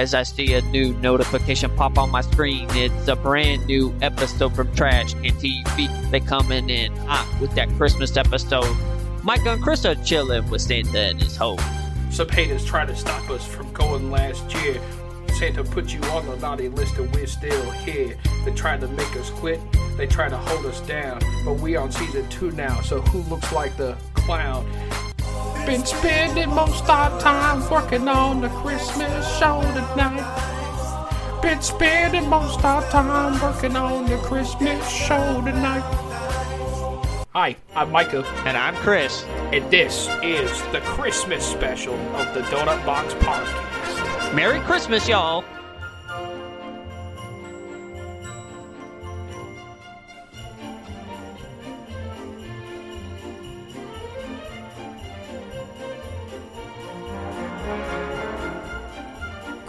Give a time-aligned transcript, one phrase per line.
[0.00, 2.66] as I see a new notification pop on my screen.
[2.70, 6.10] It's a brand new episode from Trash Can TV.
[6.10, 8.74] They coming in hot with that Christmas episode.
[9.22, 11.60] Micah and Chris are chilling with Santa and his hoes.
[12.10, 14.80] Some haters try to stop us from going last year.
[15.34, 18.16] Santa put you on the naughty list and we're still here.
[18.46, 19.60] They tried to make us quit,
[19.98, 21.20] they tried to hold us down.
[21.44, 24.66] But we on season two now, so who looks like the clown?
[25.70, 31.38] Been spending most our time working on the Christmas show tonight.
[31.42, 35.84] Been spending most our time working on the Christmas show tonight.
[37.34, 39.22] Hi, I'm Micah, And I'm Chris.
[39.52, 44.34] and this is the Christmas special of the Donut Box Podcast.
[44.34, 45.44] Merry Christmas, y'all.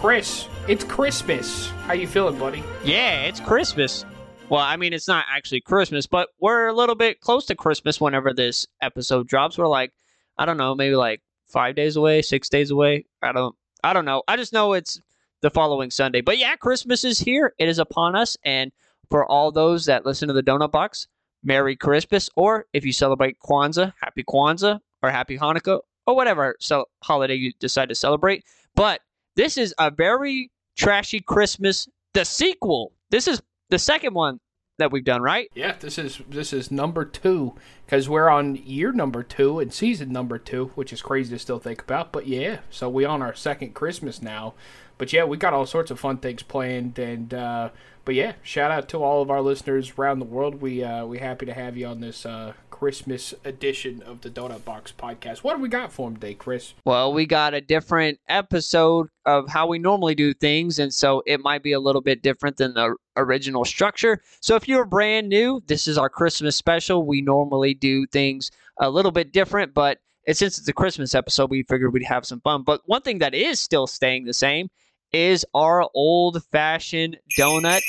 [0.01, 1.69] Chris, it's Christmas.
[1.85, 2.63] How you feeling, buddy?
[2.83, 4.03] Yeah, it's Christmas.
[4.49, 8.01] Well, I mean, it's not actually Christmas, but we're a little bit close to Christmas
[8.01, 9.59] whenever this episode drops.
[9.59, 9.93] We're like,
[10.39, 13.05] I don't know, maybe like five days away, six days away.
[13.21, 14.23] I don't, I don't know.
[14.27, 14.99] I just know it's
[15.41, 16.21] the following Sunday.
[16.21, 17.53] But yeah, Christmas is here.
[17.59, 18.35] It is upon us.
[18.43, 18.71] And
[19.11, 21.05] for all those that listen to the Donut Box,
[21.43, 22.27] Merry Christmas.
[22.35, 26.57] Or if you celebrate Kwanzaa, Happy Kwanzaa or Happy Hanukkah or whatever
[27.03, 28.43] holiday you decide to celebrate.
[28.73, 29.01] But
[29.41, 31.87] this is a very trashy Christmas.
[32.13, 32.91] The sequel.
[33.09, 34.39] This is the second one
[34.77, 35.49] that we've done, right?
[35.55, 40.11] Yeah, this is this is number two because we're on year number two and season
[40.11, 42.11] number two, which is crazy to still think about.
[42.11, 44.53] But yeah, so we on our second Christmas now.
[44.99, 47.69] But yeah, we got all sorts of fun things planned, and uh,
[48.05, 50.61] but yeah, shout out to all of our listeners around the world.
[50.61, 54.65] We uh, we happy to have you on this uh, Christmas edition of the Donut
[54.65, 55.43] Box podcast.
[55.43, 56.73] What do we got for him today, Chris?
[56.83, 61.41] Well, we got a different episode of how we normally do things, and so it
[61.41, 64.19] might be a little bit different than the original structure.
[64.39, 67.05] So if you're brand new, this is our Christmas special.
[67.05, 68.49] We normally do things
[68.79, 72.41] a little bit different, but since it's a Christmas episode, we figured we'd have some
[72.41, 72.63] fun.
[72.63, 74.69] But one thing that is still staying the same
[75.11, 77.81] is our old fashioned donut,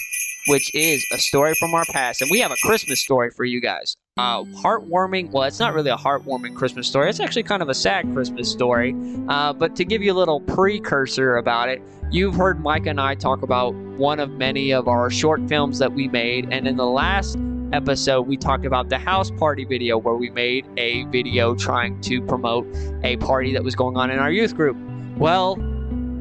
[0.49, 2.21] which is a story from our past.
[2.21, 3.97] And we have a Christmas story for you guys.
[4.19, 5.31] Uh, heartwarming.
[5.31, 7.09] Well, it's not really a heartwarming Christmas story.
[7.09, 8.95] It's actually kind of a sad Christmas story.
[9.29, 13.15] Uh, but to give you a little precursor about it, you've heard Mike and I
[13.15, 16.49] talk about one of many of our short films that we made.
[16.51, 17.39] And in the last
[17.73, 22.21] episode, we talked about the house party video where we made a video trying to
[22.21, 22.67] promote
[23.03, 24.77] a party that was going on in our youth group.
[25.17, 25.57] Well,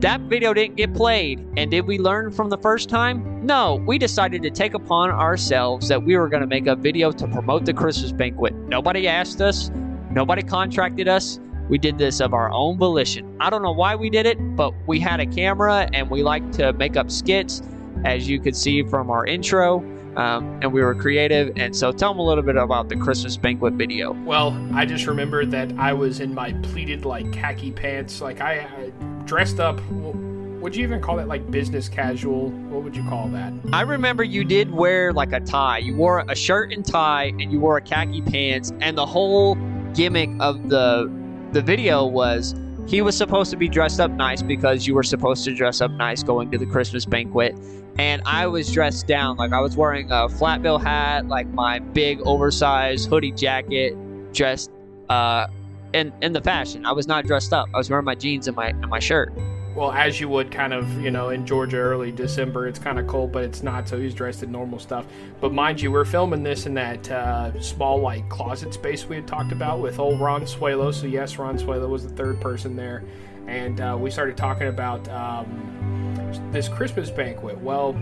[0.01, 1.45] that video didn't get played.
[1.57, 3.45] And did we learn from the first time?
[3.45, 7.12] No, we decided to take upon ourselves that we were going to make a video
[7.12, 8.53] to promote the Christmas banquet.
[8.67, 9.69] Nobody asked us,
[10.12, 11.39] nobody contracted us.
[11.69, 13.38] We did this of our own volition.
[13.39, 16.51] I don't know why we did it, but we had a camera and we like
[16.53, 17.62] to make up skits,
[18.03, 19.79] as you could see from our intro.
[20.18, 21.53] Um, and we were creative.
[21.56, 24.12] And so tell them a little bit about the Christmas banquet video.
[24.25, 28.59] Well, I just remember that I was in my pleated like khaki pants, like I,
[28.59, 28.91] I
[29.26, 29.80] dressed up.
[29.90, 32.50] Would you even call that like business casual?
[32.50, 33.52] What would you call that?
[33.74, 35.80] I remember you did wear like a tie.
[35.80, 39.56] You wore a shirt and tie, and you wore a khaki pants, and the whole
[39.94, 41.12] gimmick of the
[41.52, 42.56] the video was
[42.88, 45.92] he was supposed to be dressed up nice because you were supposed to dress up
[45.92, 47.56] nice going to the Christmas banquet.
[47.98, 49.38] And I was dressed down.
[49.38, 53.96] Like I was wearing a flat bill hat, like my big oversized hoodie jacket,
[54.34, 54.72] dressed
[55.10, 55.48] uh
[55.94, 56.85] in in the fashion.
[56.85, 57.68] I was not dressed up.
[57.74, 59.34] I was wearing my jeans and my and my shirt.
[59.74, 63.07] Well, as you would kind of, you know, in Georgia early December, it's kind of
[63.07, 65.06] cold, but it's not, so he's dressed in normal stuff.
[65.40, 69.25] But mind you, we're filming this in that uh, small, like, closet space we had
[69.25, 70.94] talked about with old Ron Suelo.
[70.94, 73.06] So, yes, Ron Suelo was the third person there.
[73.47, 77.57] And uh, we started talking about um, this Christmas banquet.
[77.57, 77.96] Well,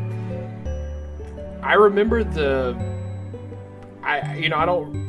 [1.61, 2.75] I remember the.
[4.01, 5.08] I, you know, I don't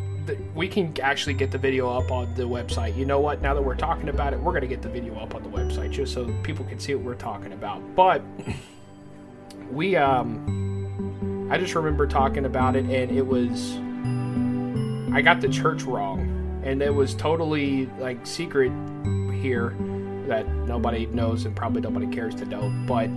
[0.55, 2.97] we can actually get the video up on the website.
[2.97, 3.43] You know what?
[3.43, 5.49] Now that we're talking about it, we're going to get the video up on the
[5.49, 7.83] website just so people can see what we're talking about.
[7.95, 8.23] But
[9.71, 13.77] we, um, I just remember talking about it, and it was,
[15.15, 18.73] I got the church wrong, and it was totally like secret
[19.41, 19.75] here
[20.27, 22.73] that nobody knows and probably nobody cares to know.
[22.87, 23.11] But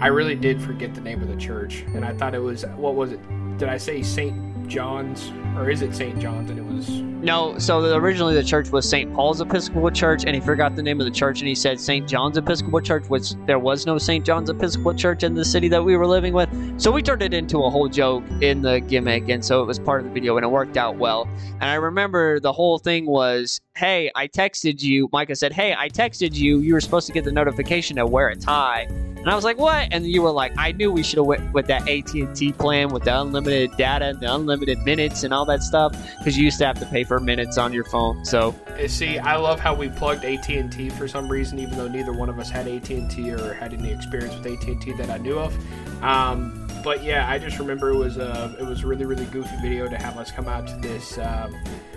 [0.00, 2.94] I really did forget the name of the church, and I thought it was what
[2.94, 3.20] was it?
[3.58, 6.18] Did I say Saint John's or is it St.
[6.18, 6.48] John's?
[6.48, 9.12] And it was No, so the, originally the church was St.
[9.12, 12.08] Paul's Episcopal Church, and he forgot the name of the church, and he said St.
[12.08, 14.24] John's Episcopal Church, which there was no St.
[14.24, 16.48] John's Episcopal Church in the city that we were living with.
[16.80, 19.78] So we turned it into a whole joke in the gimmick, and so it was
[19.78, 21.28] part of the video, and it worked out well.
[21.60, 25.08] And I remember the whole thing was, hey, I texted you.
[25.10, 26.58] Micah said, hey, I texted you.
[26.58, 28.82] You were supposed to get the notification to wear a tie.
[28.90, 29.88] And I was like, what?
[29.90, 33.04] And you were like, I knew we should have went with that AT&T plan with
[33.04, 36.66] the unlimited data and the unlimited minutes and all that stuff because you used to
[36.66, 38.22] have to pay for minutes on your phone.
[38.26, 42.12] So Uh, See, I love how we plugged AT&T for some reason, even though neither
[42.12, 45.56] one of us had AT&T or had any experience with AT&T that I knew of.
[46.02, 49.56] Um, but yeah, I just remember it was a it was a really really goofy
[49.62, 51.54] video to have us come out to this um,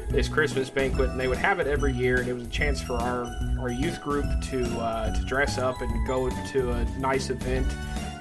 [0.09, 2.81] this Christmas banquet, and they would have it every year, and it was a chance
[2.81, 3.25] for our
[3.59, 7.67] our youth group to uh, to dress up and go to a nice event.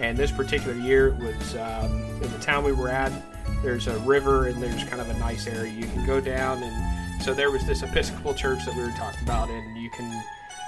[0.01, 3.13] And this particular year it was um, in the town we were at.
[3.63, 7.03] There's a river, and there's kind of a nice area you can go down and
[7.23, 10.25] so there was this Episcopal church that we were talking about, and you can,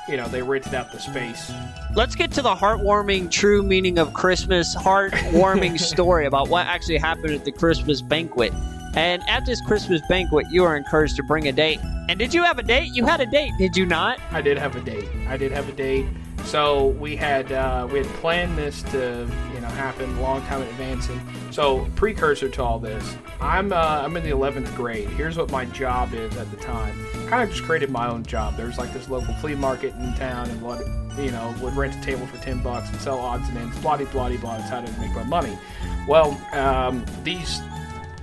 [0.09, 1.53] you know, they rented out the space.
[1.95, 7.33] let's get to the heartwarming, true meaning of Christmas, heartwarming story about what actually happened
[7.33, 8.53] at the Christmas banquet.
[8.97, 11.81] And at this Christmas banquet, you are encouraged to bring a date.
[12.09, 12.95] And did you have a date?
[12.95, 14.21] You had a date, did you not?
[14.31, 15.09] I did have a date.
[15.29, 16.07] I did have a date.
[16.45, 19.27] So we had uh, we had planned this to
[19.64, 21.08] know happen a long time in advance.
[21.08, 21.20] And
[21.55, 25.08] so precursor to all this, I'm uh, I'm in the 11th grade.
[25.11, 26.94] Here's what my job is at the time.
[27.28, 28.56] Kind of just created my own job.
[28.56, 30.81] There's like this local flea market in town, and what
[31.19, 33.78] you know would rent a table for 10 bucks and sell odds and ends.
[33.78, 34.58] Bloody bloody blah.
[34.58, 35.58] That's how to make my money.
[36.06, 37.61] Well, um, these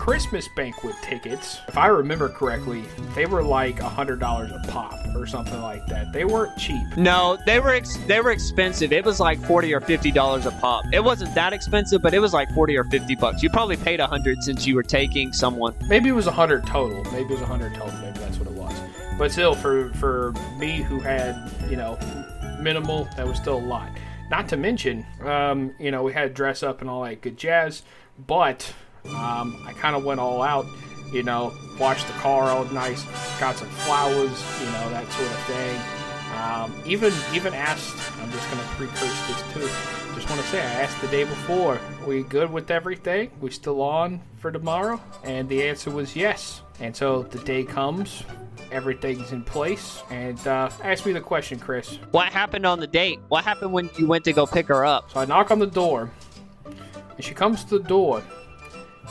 [0.01, 2.83] Christmas banquet tickets, if I remember correctly,
[3.13, 6.11] they were like a hundred dollars a pop or something like that.
[6.11, 6.97] They weren't cheap.
[6.97, 8.91] No, they were ex- they were expensive.
[8.91, 10.85] It was like forty or fifty dollars a pop.
[10.91, 13.43] It wasn't that expensive, but it was like forty or fifty bucks.
[13.43, 15.75] You probably paid a hundred since you were taking someone.
[15.87, 17.03] Maybe it was a hundred total.
[17.11, 17.93] Maybe it was a hundred total.
[17.99, 18.73] Maybe that's what it was.
[19.19, 21.99] But still, for for me who had you know
[22.59, 23.91] minimal, that was still a lot.
[24.31, 27.83] Not to mention, um, you know, we had dress up and all that good jazz.
[28.17, 28.73] But
[29.09, 30.65] um, I kind of went all out.
[31.11, 33.03] You know, washed the car all nice,
[33.37, 35.81] got some flowers, you know, that sort of thing.
[36.37, 37.97] Um, even even asked.
[38.21, 39.69] I'm just gonna precurse this too.
[40.15, 43.31] Just want to say, I asked the day before, we good with everything?
[43.39, 45.01] We still on for tomorrow?
[45.23, 46.61] And the answer was yes.
[46.81, 48.23] And so the day comes,
[48.71, 50.03] everything's in place.
[50.09, 51.97] And uh, ask me the question, Chris.
[52.11, 53.19] What happened on the date?
[53.29, 55.09] What happened when you went to go pick her up?
[55.11, 56.11] So I knock on the door,
[56.65, 58.21] and she comes to the door,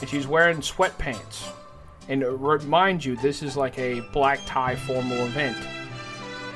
[0.00, 1.48] and she's wearing sweatpants.
[2.08, 5.56] And remind you, this is like a black tie formal event.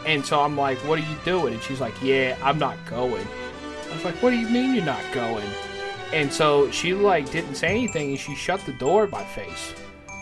[0.07, 1.55] And so I'm like, what are you doing?
[1.55, 3.27] And she's like, yeah, I'm not going.
[3.91, 5.49] I was like, what do you mean you're not going?
[6.13, 9.75] And so she like didn't say anything and she shut the door in my face.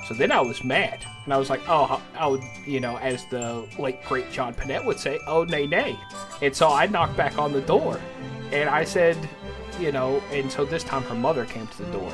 [0.06, 1.04] So then I was mad.
[1.24, 4.84] And I was like, oh, I would, you know, as the late great John Pinette
[4.84, 5.96] would say, oh, nay, nay.
[6.40, 8.00] And so I knocked back on the door.
[8.50, 9.16] And I said,
[9.80, 12.12] you know, and so this time her mother came to the door.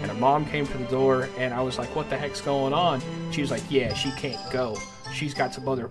[0.00, 1.28] And her mom came to the door.
[1.38, 3.02] And I was like, what the heck's going on?
[3.30, 4.76] She was like, yeah, she can't go.
[5.12, 5.90] She's got some other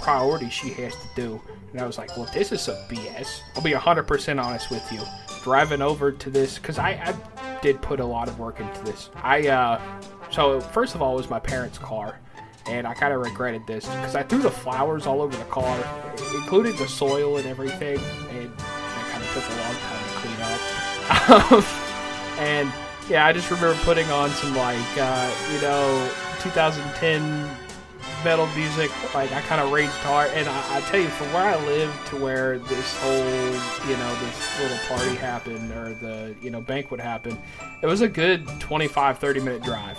[0.00, 1.40] priorities she has to do.
[1.72, 3.40] And I was like, well, this is some BS.
[3.54, 5.00] I'll be 100% honest with you.
[5.42, 9.10] Driving over to this, because I, I did put a lot of work into this.
[9.16, 9.80] I, uh,
[10.30, 12.18] so first of all, it was my parents' car.
[12.66, 15.78] And I kind of regretted this because I threw the flowers all over the car,
[16.34, 17.98] including the soil and everything.
[18.30, 20.60] And that kind of took a long time to clean up.
[21.28, 21.64] Um,
[22.38, 22.72] and
[23.08, 26.10] yeah, I just remember putting on some like, uh, you know,
[26.40, 27.48] 2010
[28.24, 28.90] metal music.
[29.14, 31.94] Like I kind of raged hard, and I, I tell you, from where I live
[32.10, 37.00] to where this whole, you know, this little party happened or the, you know, banquet
[37.00, 37.38] happened,
[37.82, 39.98] it was a good 25, 30 minute drive.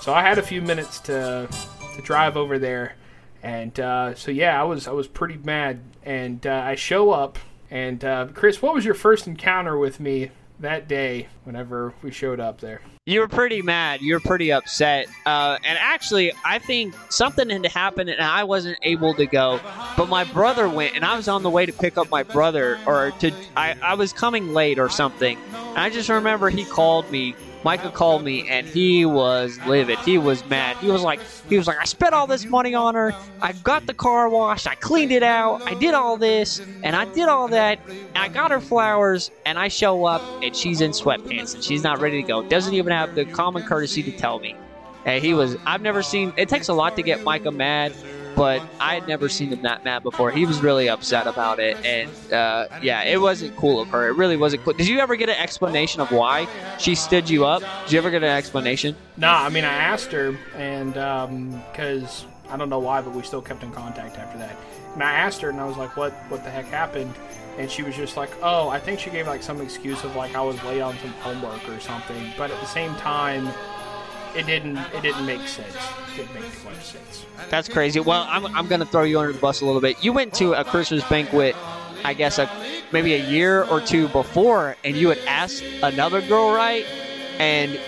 [0.00, 1.48] So I had a few minutes to
[1.94, 2.94] to drive over there,
[3.42, 7.38] and uh, so yeah, I was I was pretty mad, and uh, I show up,
[7.70, 11.28] and uh, Chris, what was your first encounter with me that day?
[11.44, 12.80] Whenever we showed up there.
[13.06, 14.02] You were pretty mad.
[14.02, 15.06] You were pretty upset.
[15.26, 19.58] Uh, and actually, I think something had happened and I wasn't able to go.
[19.96, 22.78] But my brother went, and I was on the way to pick up my brother,
[22.86, 25.38] or to I, I was coming late or something.
[25.54, 27.34] And I just remember he called me.
[27.62, 29.98] Micah called me, and he was livid.
[30.00, 30.76] He was mad.
[30.78, 33.14] He was like, he was like, I spent all this money on her.
[33.42, 34.66] I got the car washed.
[34.66, 35.62] I cleaned it out.
[35.66, 37.78] I did all this, and I did all that.
[37.88, 41.82] And I got her flowers, and I show up, and she's in sweatpants, and she's
[41.82, 42.42] not ready to go.
[42.42, 44.56] Doesn't even have the common courtesy to tell me.
[45.04, 45.56] And he was.
[45.66, 46.32] I've never seen.
[46.36, 47.94] It takes a lot to get Micah mad,
[48.40, 50.30] but I had never seen him that mad before.
[50.30, 54.08] He was really upset about it, and uh, yeah, it wasn't cool of her.
[54.08, 54.72] It really wasn't cool.
[54.72, 57.62] Did you ever get an explanation of why she stood you up?
[57.84, 58.96] Did you ever get an explanation?
[59.18, 63.42] No, I mean I asked her, and because I don't know why, but we still
[63.42, 64.56] kept in contact after that.
[64.94, 66.14] And I asked her, and I was like, "What?
[66.30, 67.14] What the heck happened?"
[67.58, 70.34] And she was just like, "Oh, I think she gave like some excuse of like
[70.34, 73.50] I was late on some homework or something." But at the same time,
[74.36, 74.76] it didn't.
[74.76, 75.74] It didn't make sense.
[75.74, 77.26] It didn't make much sense.
[77.48, 78.00] That's crazy.
[78.00, 80.02] Well, I'm, I'm to throw you under the bus a little bit.
[80.04, 81.56] You went to a Christmas banquet
[82.04, 82.48] I guess a
[82.92, 86.84] maybe a year or two before, and you had asked another girl, right?
[87.38, 87.78] And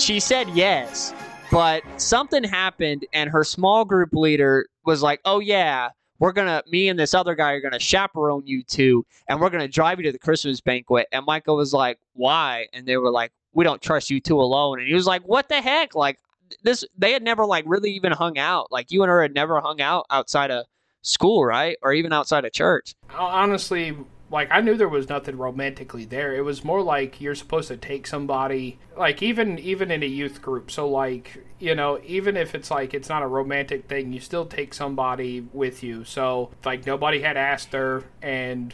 [0.00, 1.14] she said yes,
[1.50, 6.88] but something happened, and her small group leader was like, "Oh yeah." We're gonna, me
[6.88, 10.12] and this other guy are gonna chaperone you two, and we're gonna drive you to
[10.12, 11.08] the Christmas banquet.
[11.10, 14.78] And Michael was like, "Why?" And they were like, "We don't trust you two alone."
[14.78, 15.94] And he was like, "What the heck?
[15.94, 16.18] Like,
[16.62, 18.70] this they had never like really even hung out.
[18.70, 20.66] Like you and her had never hung out outside of
[21.02, 21.76] school, right?
[21.82, 22.94] Or even outside of church.
[23.16, 23.96] Honestly,
[24.30, 26.34] like I knew there was nothing romantically there.
[26.34, 30.40] It was more like you're supposed to take somebody like even even in a youth
[30.42, 30.70] group.
[30.70, 34.46] So like, you know, even if it's like it's not a romantic thing, you still
[34.46, 36.04] take somebody with you.
[36.04, 38.72] So like nobody had asked her and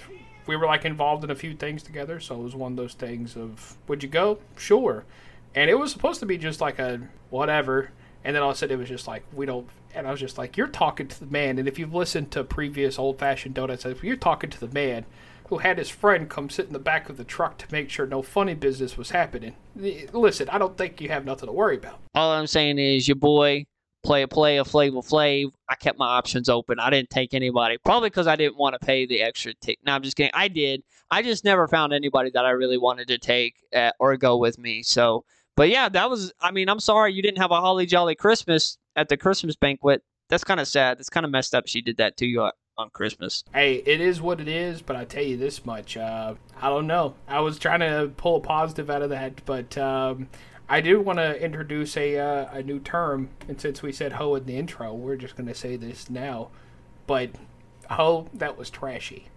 [0.49, 2.95] we were like involved in a few things together, so it was one of those
[2.95, 4.39] things of would you go?
[4.57, 5.05] Sure.
[5.55, 7.01] And it was supposed to be just like a
[7.31, 7.91] whatever.
[8.25, 9.69] And then all of a sudden it was just like, we don't.
[9.95, 11.59] And I was just like, you're talking to the man.
[11.59, 15.05] And if you've listened to previous old fashioned donuts, if you're talking to the man
[15.49, 18.07] who had his friend come sit in the back of the truck to make sure
[18.07, 19.55] no funny business was happening.
[20.13, 22.01] Listen, I don't think you have nothing to worry about.
[22.15, 23.65] All I'm saying is your boy
[24.03, 25.53] play a play a Flavor Flav.
[25.69, 26.79] I kept my options open.
[26.79, 29.79] I didn't take anybody, probably because I didn't want to pay the extra tick.
[29.85, 30.33] No, I'm just kidding.
[30.35, 30.83] I did.
[31.11, 34.59] I just never found anybody that I really wanted to take uh, or go with
[34.59, 34.83] me.
[34.83, 35.25] So
[35.59, 36.33] but yeah, that was.
[36.41, 40.05] I mean, I'm sorry you didn't have a holly jolly Christmas at the Christmas banquet.
[40.29, 40.99] That's kind of sad.
[40.99, 41.67] That's kind of messed up.
[41.67, 43.43] She did that to you on Christmas.
[43.53, 44.83] Hey, it is what it is.
[44.83, 45.97] But I tell you this much.
[45.97, 47.17] Uh, I don't know.
[47.27, 50.29] I was trying to pull a positive out of that, but um,
[50.69, 53.31] I do want to introduce a uh, a new term.
[53.49, 56.49] And since we said "ho" in the intro, we're just going to say this now.
[57.07, 57.31] But
[57.91, 59.29] "ho," that was trashy.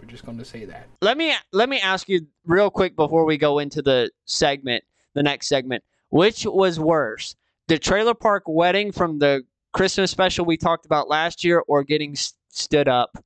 [0.00, 0.88] We're just going to say that.
[1.02, 5.22] Let me let me ask you real quick before we go into the segment the
[5.22, 5.82] next segment.
[6.10, 7.34] Which was worse,
[7.66, 12.14] the trailer park wedding from the Christmas special we talked about last year, or getting
[12.14, 13.18] st- stood up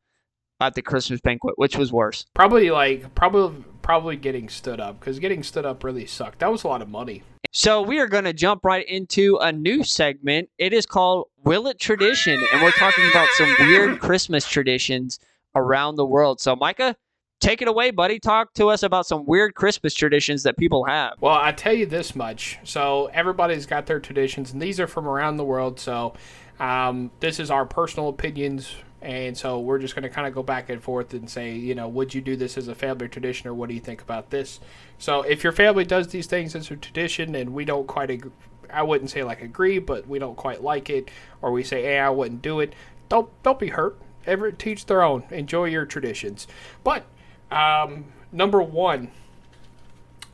[0.61, 1.59] at the Christmas banquet?
[1.59, 2.25] Which was worse?
[2.35, 6.38] Probably like probably probably getting stood up because getting stood up really sucked.
[6.38, 7.25] That was a lot of money.
[7.50, 10.49] So we are going to jump right into a new segment.
[10.59, 15.18] It is called Will It Tradition, and we're talking about some weird Christmas traditions
[15.56, 16.40] around the world.
[16.40, 16.94] So Micah,
[17.40, 18.20] take it away, buddy.
[18.20, 21.14] Talk to us about some weird Christmas traditions that people have.
[21.20, 22.61] Well, I tell you this much.
[22.62, 25.80] So everybody's got their traditions, and these are from around the world.
[25.80, 26.14] So
[26.61, 28.73] um, this is our personal opinions.
[29.02, 31.75] And so we're just going to kind of go back and forth and say, you
[31.75, 34.30] know, would you do this as a family tradition or what do you think about
[34.30, 34.61] this?
[34.99, 38.33] So if your family does these things as a tradition and we don't quite agree,
[38.73, 41.11] I wouldn't say like agree, but we don't quite like it,
[41.42, 42.75] or we say, hey, I wouldn't do it,
[43.09, 43.99] don't don't be hurt.
[44.26, 45.25] Ever teach their own.
[45.30, 46.47] Enjoy your traditions.
[46.85, 47.04] But
[47.50, 49.11] um, number one.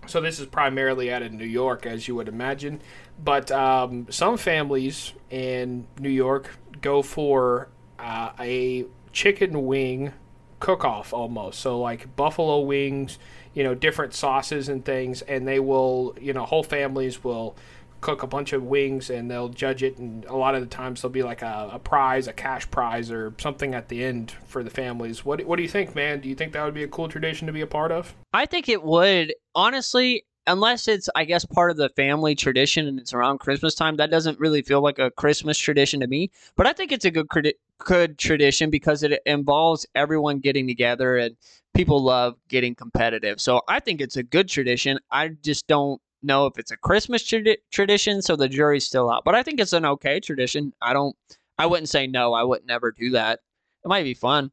[0.06, 2.80] So this is primarily out in New York, as you would imagine,
[3.24, 10.12] but um, some families in New York go for uh, a chicken wing
[10.60, 11.60] cook-off almost.
[11.60, 13.18] So like buffalo wings,
[13.54, 17.56] you know, different sauces and things, and they will, you know, whole families will
[18.00, 21.00] cook a bunch of wings and they'll judge it and a lot of the times
[21.00, 24.62] there'll be like a, a, prize a cash prize or something at the end for
[24.62, 25.24] the families.
[25.24, 26.20] What, what do you think man?
[26.20, 28.14] Do you think that would be a cool tradition to be a part of?
[28.32, 29.34] I think it would.
[29.54, 33.96] Honestly unless it's i guess part of the family tradition and it's around christmas time
[33.96, 37.10] that doesn't really feel like a christmas tradition to me but i think it's a
[37.10, 41.36] good good tradition because it involves everyone getting together and
[41.74, 46.46] people love getting competitive so i think it's a good tradition i just don't know
[46.46, 49.24] if it's a Christmas tra- tradition, so the jury's still out.
[49.24, 50.72] But I think it's an okay tradition.
[50.82, 51.16] I don't.
[51.58, 52.34] I wouldn't say no.
[52.34, 53.40] I would never do that.
[53.84, 54.50] It might be fun.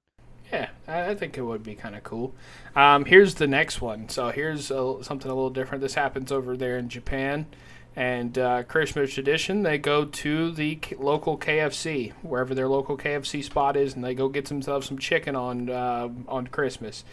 [0.53, 2.35] Yeah, I think it would be kind of cool.
[2.75, 4.07] Um, here's the next one.
[4.07, 5.81] So here's a, something a little different.
[5.81, 7.47] This happens over there in Japan,
[7.95, 9.63] and uh, Christmas tradition.
[9.63, 14.13] They go to the k- local KFC, wherever their local KFC spot is, and they
[14.13, 17.03] go get themselves some chicken on uh, on Christmas.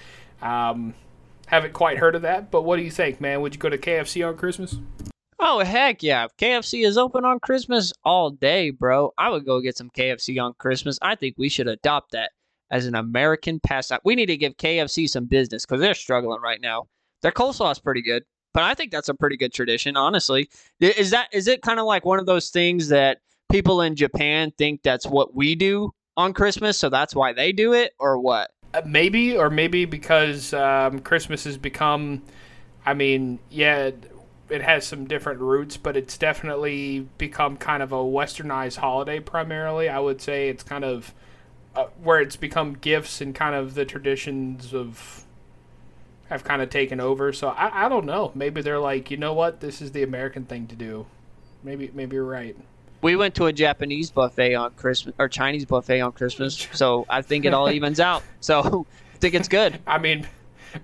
[0.42, 0.92] Um,
[1.46, 3.40] haven't quite heard of that, but what do you think, man?
[3.40, 4.76] Would you go to KFC on Christmas?
[5.38, 6.26] Oh heck yeah!
[6.38, 9.14] KFC is open on Christmas all day, bro.
[9.16, 10.98] I would go get some KFC on Christmas.
[11.00, 12.32] I think we should adopt that
[12.70, 14.00] as an American pastime.
[14.04, 16.86] We need to give KFC some business because they're struggling right now.
[17.22, 18.24] Their coleslaw is pretty good,
[18.54, 20.48] but I think that's a pretty good tradition, honestly.
[20.80, 23.18] Is that is it kind of like one of those things that
[23.50, 27.72] people in Japan think that's what we do on Christmas, so that's why they do
[27.72, 28.50] it, or what?
[28.72, 32.22] Uh, maybe, or maybe because um, Christmas has become.
[32.86, 33.90] I mean, yeah,
[34.48, 39.88] it has some different roots, but it's definitely become kind of a westernized holiday primarily.
[39.88, 41.14] I would say it's kind of
[41.74, 45.24] uh, where it's become gifts and kind of the traditions of
[46.28, 47.32] have kind of taken over.
[47.32, 48.32] So I, I don't know.
[48.34, 51.06] Maybe they're like, you know what, this is the American thing to do.
[51.62, 52.56] Maybe maybe you're right.
[53.02, 57.22] We went to a Japanese buffet on Christmas or Chinese buffet on Christmas, so I
[57.22, 58.22] think it all evens out.
[58.40, 59.80] So I think it's good.
[59.86, 60.26] I mean,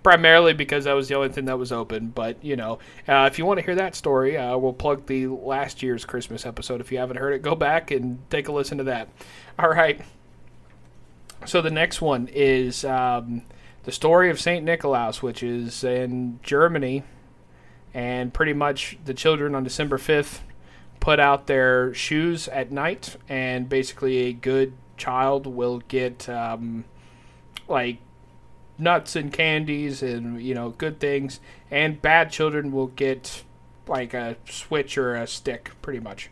[0.03, 2.09] primarily because that was the only thing that was open.
[2.09, 2.79] But you know,
[3.09, 6.45] uh, if you want to hear that story, uh, we'll plug the last year's Christmas
[6.45, 6.81] episode.
[6.81, 9.09] If you haven't heard it, go back and take a listen to that.
[9.59, 10.01] All right.
[11.45, 13.43] So the next one is um,
[13.85, 17.05] the story of Saint Nicholas, which is in Germany,
[17.95, 20.43] and pretty much the children on December fifth
[20.99, 26.85] put out their shoes at night, and basically a good child will get um,
[27.69, 27.99] like
[28.79, 31.39] nuts and candies and you know good things,
[31.71, 33.45] and bad children will get
[33.87, 36.31] like a switch or a stick, pretty much.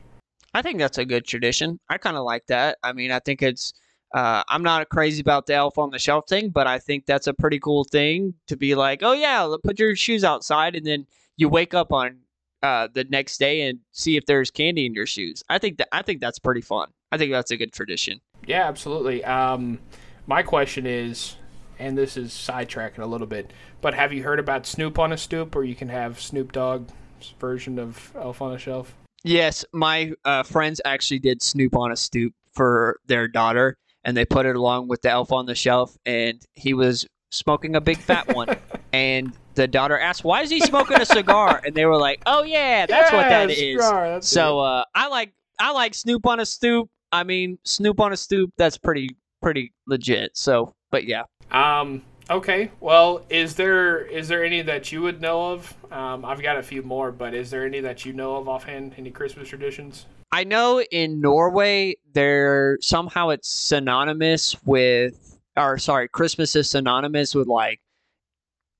[0.52, 1.78] I think that's a good tradition.
[1.88, 2.78] I kind of like that.
[2.82, 3.73] I mean, I think it's.
[4.14, 7.26] Uh, I'm not crazy about the elf on the shelf thing, but I think that's
[7.26, 11.06] a pretty cool thing to be like, oh yeah, put your shoes outside, and then
[11.37, 12.18] you wake up on
[12.62, 15.42] uh, the next day and see if there's candy in your shoes.
[15.50, 16.90] I think that I think that's pretty fun.
[17.11, 18.21] I think that's a good tradition.
[18.47, 19.25] Yeah, absolutely.
[19.25, 19.80] Um,
[20.28, 21.35] my question is,
[21.80, 25.16] and this is sidetracking a little bit, but have you heard about Snoop on a
[25.16, 26.92] Stoop, or you can have Snoop Dogg's
[27.40, 28.94] version of Elf on a Shelf?
[29.25, 34.25] Yes, my uh, friends actually did Snoop on a Stoop for their daughter, and they
[34.25, 37.99] put it along with the Elf on the Shelf, and he was smoking a big
[37.99, 38.56] fat one.
[38.92, 42.42] and the daughter asked, "Why is he smoking a cigar?" And they were like, "Oh
[42.42, 46.40] yeah, that's yeah, what that is." Cigar, so uh, I like I like Snoop on
[46.40, 46.88] a Stoop.
[47.12, 48.50] I mean, Snoop on a Stoop.
[48.58, 50.37] That's pretty pretty legit.
[50.37, 51.25] So, but yeah.
[51.50, 52.02] Um.
[52.31, 52.71] Okay.
[52.81, 55.75] Well, is there is there any that you would know of?
[55.93, 58.95] Um, I've got a few more, but is there any that you know of offhand?
[58.97, 60.07] Any Christmas traditions?
[60.33, 67.47] I know in Norway, there somehow it's synonymous with, or sorry, Christmas is synonymous with
[67.47, 67.81] like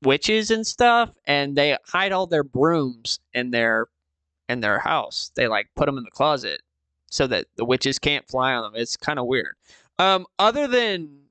[0.03, 3.89] witches and stuff, and they hide all their brooms in their
[4.49, 5.31] in their house.
[5.37, 6.63] They like put them in the closet
[7.11, 8.81] so that the witches can't fly on them.
[8.81, 9.55] It's kind of weird.
[9.99, 11.24] Um, other than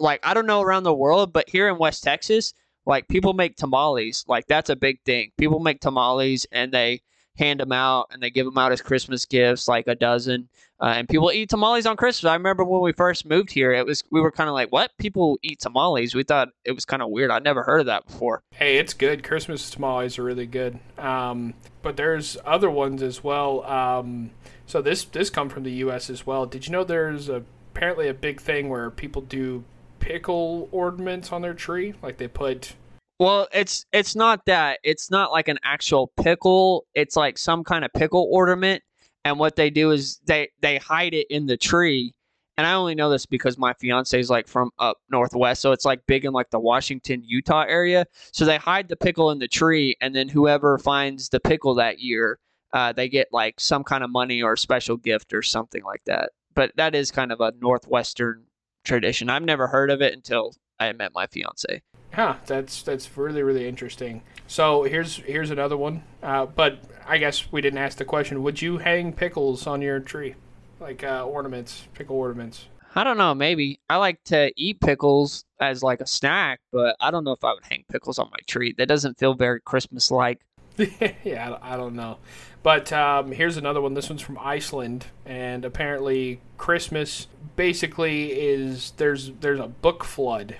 [0.00, 2.54] like I don't know around the world, but here in West Texas,
[2.86, 4.24] like people make tamales.
[4.26, 5.32] Like that's a big thing.
[5.36, 7.02] People make tamales and they
[7.36, 10.48] hand them out and they give them out as Christmas gifts, like a dozen.
[10.80, 12.28] Uh, and people eat tamales on Christmas.
[12.28, 14.92] I remember when we first moved here, it was we were kind of like, "What?
[14.98, 17.30] People eat tamales?" We thought it was kind of weird.
[17.30, 18.42] I'd never heard of that before.
[18.52, 19.22] Hey, it's good.
[19.22, 20.78] Christmas tamales are really good.
[20.96, 23.62] Um, but there's other ones as well.
[23.64, 24.30] Um,
[24.66, 26.08] so this this come from the U.S.
[26.08, 26.46] as well.
[26.46, 27.42] Did you know there's a,
[27.74, 29.64] apparently a big thing where people do
[30.00, 31.94] pickle ornaments on their tree?
[32.02, 32.74] Like they put
[33.20, 34.80] well, it's it's not that.
[34.82, 36.86] It's not like an actual pickle.
[36.94, 38.82] It's like some kind of pickle ornament.
[39.26, 42.14] And what they do is they they hide it in the tree.
[42.56, 45.84] And I only know this because my fiance is like from up northwest, so it's
[45.84, 48.06] like big in like the Washington, Utah area.
[48.32, 52.00] So they hide the pickle in the tree, and then whoever finds the pickle that
[52.00, 52.38] year,
[52.72, 56.30] uh, they get like some kind of money or special gift or something like that.
[56.54, 58.44] But that is kind of a northwestern
[58.84, 59.30] tradition.
[59.30, 61.82] I've never heard of it until I met my fiance.
[62.12, 64.22] Huh, that's that's really really interesting.
[64.46, 66.02] So here's here's another one.
[66.22, 68.42] Uh, but I guess we didn't ask the question.
[68.42, 70.34] Would you hang pickles on your tree,
[70.80, 72.66] like uh, ornaments, pickle ornaments?
[72.96, 73.34] I don't know.
[73.34, 77.44] Maybe I like to eat pickles as like a snack, but I don't know if
[77.44, 78.74] I would hang pickles on my tree.
[78.76, 80.40] That doesn't feel very Christmas like.
[81.24, 82.18] yeah, I don't know.
[82.62, 83.94] But um, here's another one.
[83.94, 90.56] This one's from Iceland, and apparently Christmas basically is there's there's a book flood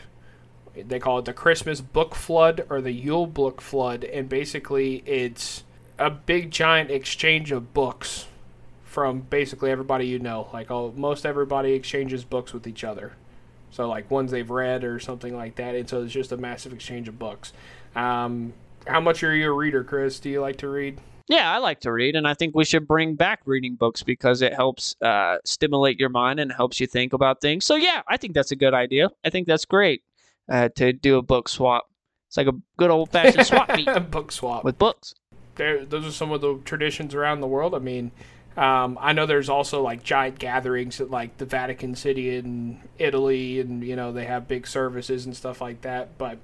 [0.75, 5.65] they call it the Christmas book flood or the Yule book flood, and basically it's
[5.99, 8.27] a big giant exchange of books
[8.85, 10.49] from basically everybody you know.
[10.53, 13.13] Like all, most everybody exchanges books with each other.
[13.71, 16.73] So like ones they've read or something like that, and so it's just a massive
[16.73, 17.53] exchange of books.
[17.95, 18.53] Um,
[18.87, 20.21] how much are you a reader, Chris?
[20.21, 21.01] Do you like to read?
[21.29, 24.43] Yeah, I like to read, and I think we should bring back reading books because
[24.43, 27.65] it helps uh, stimulate your mind and helps you think about things.
[27.65, 29.11] So yeah, I think that's a good idea.
[29.25, 30.03] I think that's great
[30.51, 31.87] uh, to do a book swap.
[32.29, 34.11] It's like a good old fashioned swap meet.
[34.11, 35.15] book swap with books.
[35.55, 37.77] There, those are some of the traditions around the world.
[37.77, 38.11] I mean,
[38.57, 43.61] um, I know there's also like giant gatherings at like the Vatican City in Italy,
[43.61, 46.19] and you know they have big services and stuff like that.
[46.19, 46.39] But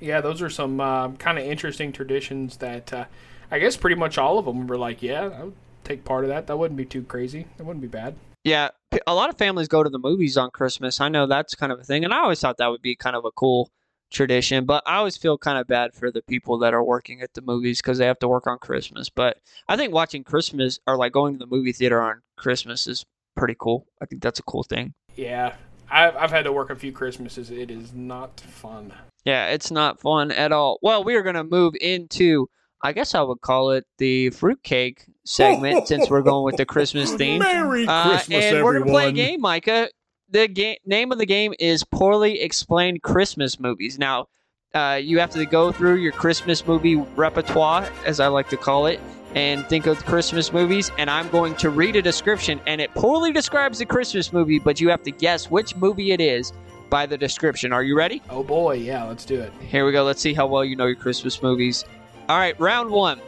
[0.00, 3.04] yeah, those are some uh, kind of interesting traditions that uh,
[3.50, 5.54] I guess pretty much all of them were like, yeah, I would
[5.84, 6.46] take part of that.
[6.46, 7.46] That wouldn't be too crazy.
[7.56, 8.14] That wouldn't be bad.
[8.44, 8.68] Yeah,
[9.06, 11.00] a lot of families go to the movies on Christmas.
[11.00, 13.16] I know that's kind of a thing, and I always thought that would be kind
[13.16, 13.70] of a cool
[14.10, 14.66] tradition.
[14.66, 17.42] But I always feel kind of bad for the people that are working at the
[17.42, 19.08] movies because they have to work on Christmas.
[19.08, 23.04] But I think watching Christmas or like going to the movie theater on Christmas is
[23.34, 23.86] pretty cool.
[24.00, 24.94] I think that's a cool thing.
[25.16, 25.54] Yeah,
[25.90, 27.50] I've, I've had to work a few Christmases.
[27.50, 28.92] It is not fun.
[29.24, 30.78] Yeah, it's not fun at all.
[30.82, 32.48] Well, we are going to move into
[32.84, 37.14] I guess I would call it the fruitcake segment since we're going with the Christmas
[37.14, 37.38] theme.
[37.38, 38.64] Merry uh, Christmas, and everyone.
[38.64, 39.88] we're gonna play a game, Micah.
[40.28, 43.98] the game name of the game is Poorly Explained Christmas Movies.
[43.98, 44.26] Now,
[44.74, 48.84] uh, you have to go through your Christmas movie repertoire, as I like to call
[48.84, 49.00] it,
[49.34, 50.92] and think of Christmas movies.
[50.98, 54.78] And I'm going to read a description, and it poorly describes the Christmas movie, but
[54.78, 56.52] you have to guess which movie it is
[56.90, 57.72] by the description.
[57.72, 58.22] Are you ready?
[58.30, 59.52] Oh boy, yeah, let's do it.
[59.60, 60.04] Here we go.
[60.04, 61.84] Let's see how well you know your Christmas movies.
[62.28, 63.20] All right, round one.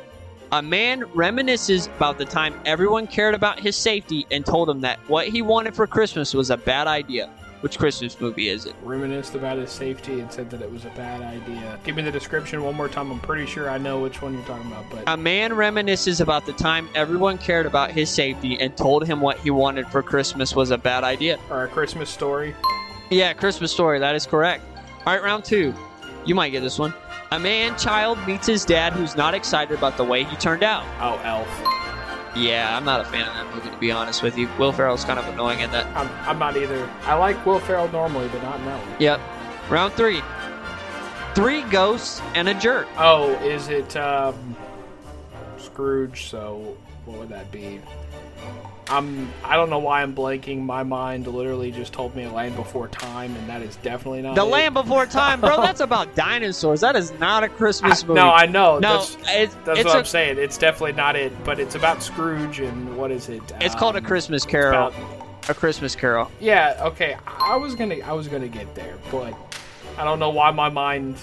[0.52, 4.98] A man reminisces about the time everyone cared about his safety and told him that
[5.08, 7.28] what he wanted for Christmas was a bad idea.
[7.62, 8.74] Which Christmas movie is it?
[8.82, 11.80] Reminisced about his safety and said that it was a bad idea.
[11.82, 13.10] Give me the description one more time.
[13.10, 16.46] I'm pretty sure I know which one you're talking about, but A man reminisces about
[16.46, 20.54] the time everyone cared about his safety and told him what he wanted for Christmas
[20.54, 21.38] was a bad idea.
[21.50, 22.54] or a Christmas story.
[23.10, 23.98] Yeah, Christmas story.
[23.98, 24.64] That is correct.
[25.06, 25.74] All right, round two.
[26.24, 26.92] You might get this one.
[27.30, 30.84] A man child meets his dad who's not excited about the way he turned out.
[31.00, 31.48] Oh, Elf.
[32.36, 34.48] Yeah, I'm not a fan of that movie to be honest with you.
[34.58, 35.86] Will Ferrell's kind of annoying in that.
[35.96, 36.88] I'm, I'm not either.
[37.02, 39.00] I like Will Ferrell normally, but not in that one.
[39.00, 39.20] Yep.
[39.70, 40.22] Round three.
[41.34, 42.88] Three ghosts and a jerk.
[42.98, 44.56] Oh, is it um,
[45.58, 46.26] Scrooge?
[46.28, 47.80] So what would that be?
[48.88, 49.32] I'm.
[49.42, 50.60] I don't know why I'm blanking.
[50.62, 54.34] My mind literally just told me a Land Before Time, and that is definitely not
[54.36, 54.50] The it.
[54.50, 55.60] Land Before Time, bro.
[55.60, 56.80] That's about dinosaurs.
[56.82, 58.20] That is not a Christmas I- movie.
[58.20, 58.78] no, I know.
[58.78, 60.38] no, that's, it's, that's it's what I'm saying.
[60.38, 61.32] It's definitely not it.
[61.44, 63.42] But it's about Scrooge and what is it?
[63.60, 64.88] It's called a Um, Christmas Carol.
[64.88, 64.94] about-
[65.48, 66.30] A Christmas Carol.
[66.40, 66.76] Yeah.
[66.80, 67.16] Okay.
[67.26, 67.96] I was gonna.
[68.04, 69.34] I was gonna get there, but
[69.98, 71.16] I don't know why my mind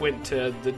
[0.00, 0.74] went to the.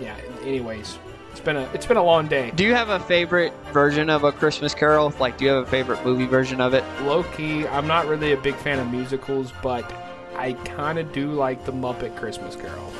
[0.00, 0.16] Yeah.
[0.44, 0.98] Anyways,
[1.30, 1.70] it's been a.
[1.72, 2.50] It's been a long day.
[2.54, 5.12] Do you have a favorite version of a Christmas Carol?
[5.18, 6.84] Like, do you have a favorite movie version of it?
[7.02, 9.90] Low key, I'm not really a big fan of musicals, but
[10.36, 12.92] I kind of do like the Muppet Christmas Carol.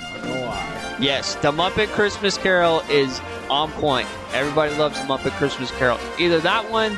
[0.00, 0.96] Not gonna lie.
[1.00, 3.20] Yes, the Muppet Christmas Carol is
[3.50, 4.08] on point.
[4.32, 5.98] Everybody loves the Muppet Christmas Carol.
[6.18, 6.96] Either that one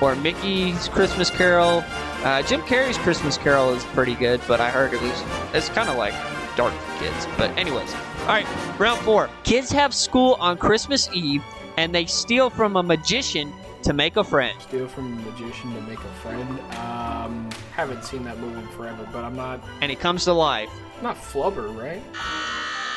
[0.00, 1.82] or Mickey's Christmas Carol.
[2.22, 5.22] Uh, Jim Carrey's Christmas Carol is pretty good, but I heard it was
[5.54, 6.14] it's kind of like
[6.56, 7.26] dark for kids.
[7.36, 7.92] But anyways,
[8.28, 8.46] all right,
[8.78, 9.30] round four.
[9.42, 11.42] Kids have school on Christmas Eve,
[11.78, 13.50] and they steal from a magician
[13.84, 14.60] to make a friend.
[14.60, 16.60] Steal from a magician to make a friend.
[16.76, 19.64] Um, haven't seen that movie in forever, but I'm not.
[19.80, 20.68] And he comes to life.
[21.00, 22.02] Not Flubber, right?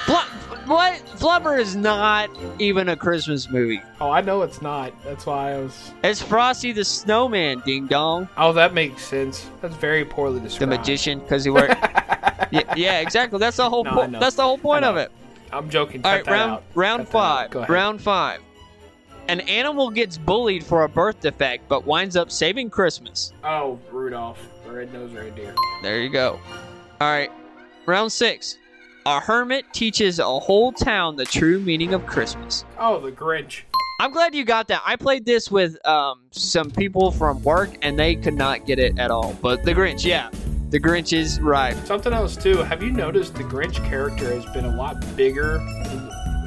[0.06, 1.02] Flu- what?
[1.16, 3.82] Flubber is not even a Christmas movie.
[4.02, 4.92] Oh, I know it's not.
[5.06, 5.92] That's why I was.
[6.04, 8.28] It's Frosty the Snowman, ding dong.
[8.36, 9.50] Oh, that makes sense.
[9.62, 10.74] That's very poorly described.
[10.74, 11.70] The magician, because he wears.
[12.52, 13.40] yeah, yeah, exactly.
[13.40, 13.86] That's the whole.
[13.86, 15.10] No, po- that's the whole point of it.
[15.54, 16.02] I'm joking.
[16.04, 16.64] All right, round out.
[16.76, 17.70] round Cut five.
[17.70, 18.42] Round five.
[19.28, 23.34] An animal gets bullied for a birth defect, but winds up saving Christmas.
[23.44, 25.54] Oh, Rudolph, the red-nosed reindeer.
[25.84, 26.40] There you go.
[27.00, 27.32] All right,
[27.86, 28.58] round six.
[29.06, 32.66] A hermit teaches a whole town the true meaning of Christmas.
[32.78, 33.62] Oh, the Grinch.
[34.00, 34.82] I'm glad you got that.
[34.86, 38.98] I played this with um, some people from work, and they could not get it
[39.00, 39.36] at all.
[39.42, 40.30] But the Grinch, yeah,
[40.72, 41.76] the Grinch is right.
[41.86, 42.58] Something else too.
[42.58, 45.60] Have you noticed the Grinch character has been a lot bigger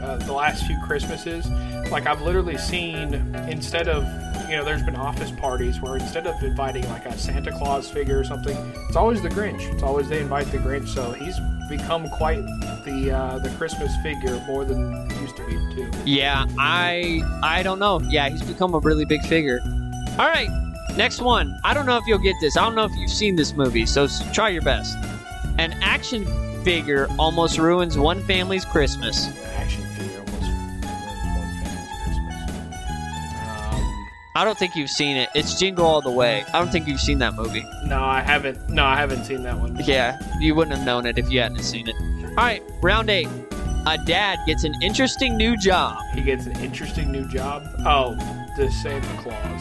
[0.02, 1.46] uh, the last few Christmases?
[1.90, 3.14] Like I've literally seen
[3.48, 4.04] instead of
[4.48, 8.18] you know, there's been office parties where instead of inviting like a Santa Claus figure
[8.18, 8.56] or something,
[8.88, 9.72] it's always the Grinch.
[9.72, 10.88] It's always they invite the Grinch.
[10.88, 12.42] So he's become quite
[12.84, 15.90] the uh, the Christmas figure more than he used to be too.
[16.04, 18.00] Yeah, I I don't know.
[18.00, 19.60] Yeah, he's become a really big figure.
[20.18, 20.48] All right,
[20.96, 21.58] next one.
[21.64, 22.56] I don't know if you'll get this.
[22.56, 24.96] I don't know if you've seen this movie, so try your best.
[25.58, 26.24] An action
[26.64, 29.28] figure almost ruins one family's Christmas.
[29.56, 32.18] Action figure almost ruins one family's Christmas.
[33.46, 35.28] Um, I don't think you've seen it.
[35.34, 36.44] It's Jingle All the Way.
[36.52, 37.64] I don't think you've seen that movie.
[37.84, 38.68] no, I haven't.
[38.68, 39.76] No, I haven't seen that one.
[39.84, 41.94] Yeah, you wouldn't have known it if you hadn't seen it.
[42.30, 43.28] All right, round eight.
[43.86, 45.98] A dad gets an interesting new job.
[46.14, 47.62] He gets an interesting new job.
[47.84, 48.14] Oh,
[48.56, 49.60] the Santa Claus.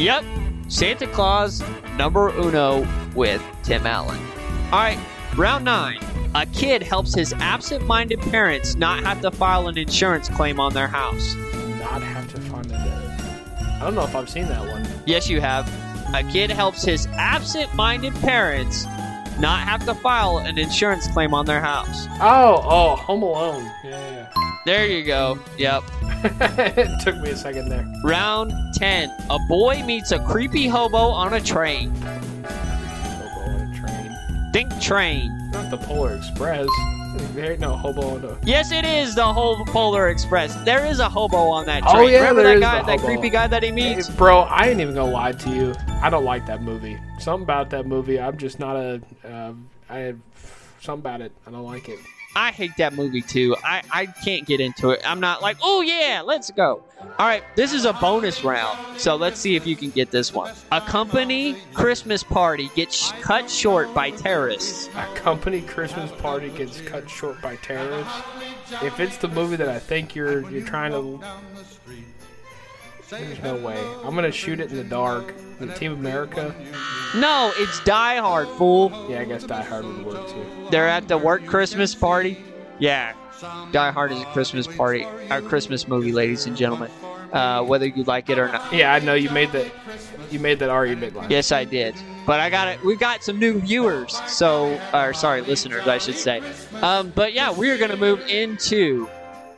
[0.00, 0.24] Yep,
[0.68, 1.62] Santa Claus
[1.98, 4.18] number uno with Tim Allen.
[4.72, 4.98] All right,
[5.36, 5.98] round nine.
[6.34, 10.72] A kid helps his absent minded parents not have to file an insurance claim on
[10.72, 11.34] their house.
[11.80, 12.72] Not have to find it.
[12.72, 14.88] I don't know if I've seen that one.
[15.04, 15.68] Yes, you have.
[16.14, 18.86] A kid helps his absent minded parents
[19.38, 22.06] not have to file an insurance claim on their house.
[22.22, 23.70] Oh, oh, Home Alone.
[23.84, 24.19] Yeah,
[24.66, 25.38] There you go.
[25.58, 25.82] Yep.
[26.22, 27.86] it took me a second there.
[28.04, 29.08] Round 10.
[29.30, 31.90] A boy meets a creepy hobo on a train.
[31.94, 34.50] Hobo on a train.
[34.52, 35.50] Think train.
[35.50, 36.68] Not the Polar Express.
[37.34, 38.38] There ain't no hobo on a.
[38.44, 40.54] Yes, it is the whole Polar Express.
[40.64, 42.10] There is a hobo on that Oh, train.
[42.10, 44.08] yeah, Remember there that guy, the that creepy guy that he meets?
[44.08, 45.74] Hey, bro, I ain't even gonna lie to you.
[46.02, 46.98] I don't like that movie.
[47.18, 49.00] Something about that movie, I'm just not a.
[49.24, 49.52] Uh,
[49.88, 50.14] I
[50.80, 51.32] something about it.
[51.46, 51.98] I don't like it.
[52.34, 53.56] I hate that movie too.
[53.64, 55.00] I, I can't get into it.
[55.04, 56.82] I'm not like, oh yeah, let's go.
[57.18, 58.78] All right, this is a bonus round.
[59.00, 60.54] So let's see if you can get this one.
[60.70, 64.88] A company Christmas party gets cut short by terrorists.
[64.94, 68.22] A company Christmas party gets cut short by terrorists.
[68.82, 71.20] If it's the movie that I think you're you're trying to,
[73.10, 73.78] there's no way.
[74.04, 75.34] I'm gonna shoot it in the dark.
[75.60, 76.54] The Team America.
[77.14, 79.06] No, it's Die Hard, fool.
[79.10, 80.46] Yeah, I guess Die Hard would work too.
[80.70, 82.42] They're at the work Christmas party.
[82.78, 83.12] Yeah,
[83.70, 86.90] Die Hard is a Christmas party, a Christmas movie, ladies and gentlemen.
[87.32, 88.72] Uh, whether you like it or not.
[88.72, 89.70] Yeah, I know you made that.
[90.30, 91.14] You made that argument.
[91.14, 91.94] Last Yes, I did.
[92.26, 92.82] But I got it.
[92.82, 96.42] We got some new viewers, so or sorry, listeners, I should say.
[96.80, 99.08] Um, but yeah, we are going to move into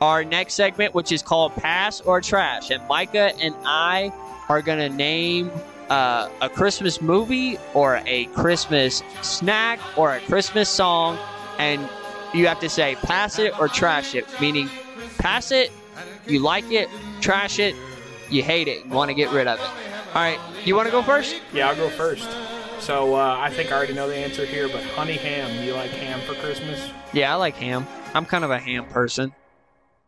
[0.01, 4.11] our next segment, which is called Pass or Trash, and Micah and I
[4.49, 5.49] are going to name
[5.89, 11.17] uh, a Christmas movie or a Christmas snack or a Christmas song,
[11.59, 11.87] and
[12.33, 14.69] you have to say pass it or trash it, meaning
[15.17, 15.71] pass it,
[16.25, 16.89] you like it,
[17.21, 17.75] trash it,
[18.29, 19.67] you hate it, you want to get rid of it.
[20.15, 21.41] All right, you want to go first?
[21.53, 22.29] Yeah, I'll go first.
[22.79, 25.63] So uh, I think I already know the answer here, but honey ham.
[25.65, 26.89] You like ham for Christmas?
[27.13, 27.87] Yeah, I like ham.
[28.13, 29.33] I'm kind of a ham person.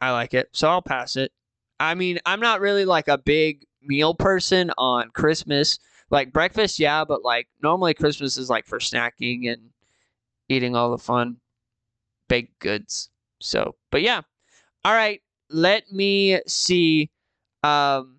[0.01, 1.31] I like it, so I'll pass it.
[1.79, 5.79] I mean, I'm not really like a big meal person on Christmas.
[6.11, 9.69] Like breakfast, yeah, but like normally Christmas is like for snacking and
[10.49, 11.37] eating all the fun
[12.27, 13.09] baked goods.
[13.41, 14.21] So, but yeah.
[14.83, 17.09] All right, let me see.
[17.63, 18.17] Um,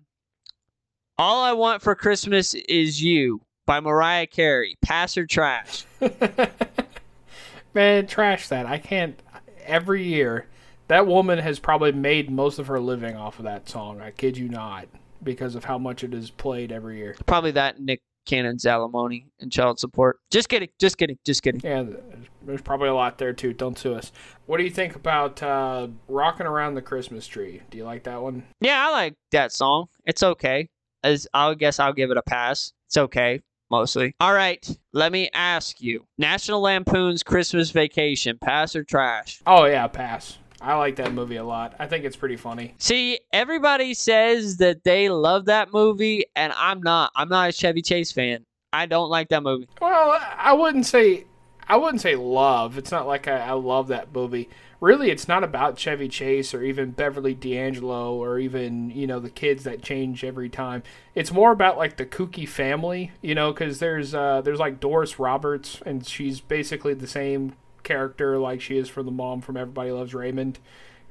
[1.17, 4.77] all I want for Christmas is you by Mariah Carey.
[4.81, 5.85] Pass or trash?
[7.73, 8.65] Man, trash that.
[8.65, 9.21] I can't.
[9.65, 10.47] Every year,
[10.87, 14.01] that woman has probably made most of her living off of that song.
[14.01, 14.87] I kid you not,
[15.23, 17.15] because of how much it is played every year.
[17.25, 20.19] Probably that Nick Cannon's alimony and child support.
[20.29, 20.69] Just kidding.
[20.79, 21.17] Just kidding.
[21.25, 21.61] Just kidding.
[21.63, 21.85] Yeah,
[22.43, 23.53] there's probably a lot there too.
[23.53, 24.11] Don't sue us.
[24.45, 27.61] What do you think about uh, "Rocking Around the Christmas Tree"?
[27.71, 28.43] Do you like that one?
[28.59, 29.87] Yeah, I like that song.
[30.05, 30.69] It's okay.
[31.03, 32.73] As I guess I'll give it a pass.
[32.87, 33.41] It's okay.
[33.69, 34.13] Mostly.
[34.21, 34.65] All right.
[34.93, 38.37] Let me ask you: National Lampoon's Christmas Vacation.
[38.41, 39.41] Pass or trash?
[39.47, 40.37] Oh yeah, pass.
[40.61, 41.75] I like that movie a lot.
[41.79, 42.73] I think it's pretty funny.
[42.79, 47.11] See, everybody says that they love that movie, and I'm not.
[47.15, 48.45] I'm not a Chevy Chase fan.
[48.73, 49.67] I don't like that movie.
[49.79, 51.25] Well, I wouldn't say
[51.69, 52.77] I wouldn't say love.
[52.77, 54.49] It's not like I, I love that movie.
[54.79, 59.29] Really, it's not about Chevy Chase or even Beverly D'Angelo or even you know the
[59.29, 60.83] kids that change every time.
[61.13, 65.19] It's more about like the kooky family, you know, because there's uh, there's like Doris
[65.19, 67.53] Roberts and she's basically the same
[67.87, 70.59] character like she is from the mom from Everybody Loves Raymond,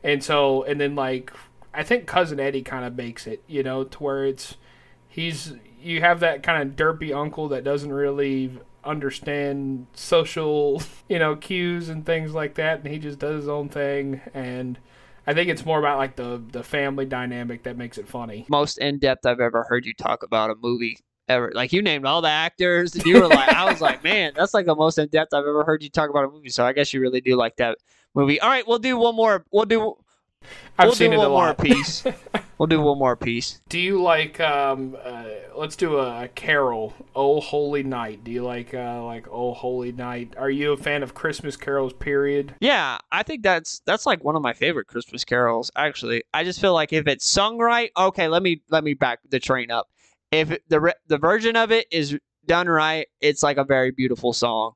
[0.05, 1.33] and so and then like
[1.73, 4.57] I think cousin Eddie kind of makes it, you know, to where it's
[5.09, 11.37] he's you have that kind of derpy uncle that doesn't really understand social, you know,
[11.37, 14.21] cues and things like that, and he just does his own thing.
[14.33, 14.79] And
[15.27, 18.47] I think it's more about like the the family dynamic that makes it funny.
[18.49, 21.53] Most in depth I've ever heard you talk about a movie ever.
[21.55, 24.55] Like you named all the actors, and you were like, I was like, man, that's
[24.55, 26.51] like the most in depth I've ever heard you talk about a movie.
[26.51, 27.79] So I guess you really do like that
[28.15, 28.41] movie.
[28.41, 29.45] All right, we'll do one more.
[29.51, 29.95] We'll do.
[30.79, 31.59] I've we'll seen do it one a more lot.
[31.59, 32.05] piece.
[32.59, 33.61] we'll do one more piece.
[33.69, 34.39] Do you like?
[34.39, 35.25] Um, uh,
[35.57, 36.95] let's do a, a Carol.
[37.17, 38.23] Oh Holy Night.
[38.23, 40.35] Do you like uh, like Oh Holy Night?
[40.37, 41.93] Are you a fan of Christmas carols?
[41.95, 42.55] Period.
[42.61, 45.71] Yeah, I think that's that's like one of my favorite Christmas carols.
[45.75, 49.21] Actually, I just feel like if it's sung right, okay, let me let me back
[49.29, 49.89] the train up.
[50.33, 54.73] If the the version of it is done right, it's like a very beautiful song,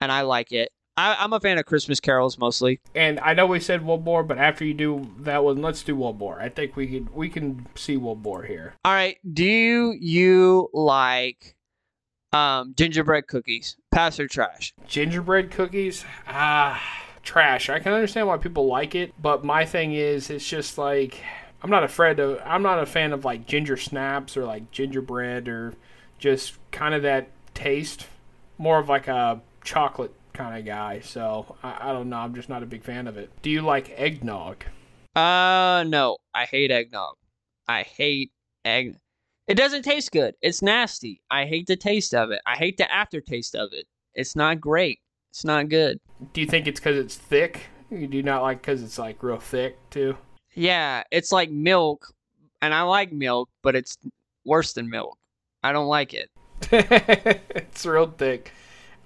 [0.00, 0.70] and I like it.
[0.96, 2.80] I, I'm a fan of Christmas carols mostly.
[2.94, 5.96] And I know we said one more, but after you do that one, let's do
[5.96, 6.40] one more.
[6.40, 8.74] I think we could we can see one more here.
[8.84, 11.56] All right, do you like
[12.32, 13.76] um, gingerbread cookies?
[13.90, 14.74] Pass or trash?
[14.86, 16.82] Gingerbread cookies, ah,
[17.22, 17.70] trash.
[17.70, 21.22] I can understand why people like it, but my thing is, it's just like
[21.62, 22.40] I'm not afraid of.
[22.44, 25.74] I'm not a fan of like ginger snaps or like gingerbread or
[26.18, 28.06] just kind of that taste.
[28.58, 31.00] More of like a chocolate kind of guy.
[31.00, 32.16] So I, I don't know.
[32.16, 33.30] I'm just not a big fan of it.
[33.42, 34.64] Do you like eggnog?
[35.14, 37.14] Uh, no, I hate eggnog.
[37.68, 38.32] I hate
[38.64, 38.96] egg.
[39.46, 40.34] It doesn't taste good.
[40.40, 41.22] It's nasty.
[41.30, 42.40] I hate the taste of it.
[42.46, 43.86] I hate the aftertaste of it.
[44.14, 45.00] It's not great.
[45.30, 45.98] It's not good.
[46.32, 47.66] Do you think it's because it's thick?
[47.90, 50.16] You do not like because it's like real thick too.
[50.54, 52.12] Yeah, it's like milk,
[52.60, 53.96] and I like milk, but it's
[54.44, 55.16] worse than milk.
[55.62, 56.30] I don't like it.
[56.70, 58.52] it's real thick.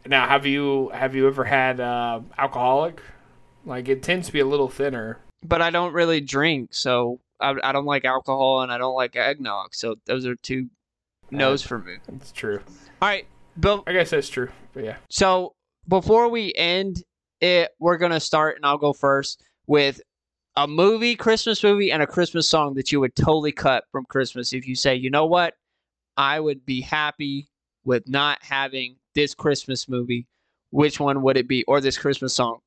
[0.06, 3.00] Now, have you have you ever had uh, alcoholic?
[3.64, 5.18] Like it tends to be a little thinner.
[5.44, 9.16] But I don't really drink, so I, I don't like alcohol and I don't like
[9.16, 9.74] eggnog.
[9.74, 10.68] So those are two
[11.30, 11.96] no's for me.
[12.08, 12.60] It's true.
[13.02, 13.26] All right,
[13.58, 13.84] Bill.
[13.86, 14.48] I guess that's true.
[14.72, 15.54] But yeah, So
[15.88, 17.02] before we end
[17.40, 20.00] it, we're gonna start, and I'll go first with
[20.56, 24.52] a movie, Christmas movie, and a Christmas song that you would totally cut from Christmas
[24.52, 25.54] if you say, you know what,
[26.16, 27.48] I would be happy
[27.84, 30.26] with not having this Christmas movie.
[30.70, 32.58] Which one would it be, or this Christmas song?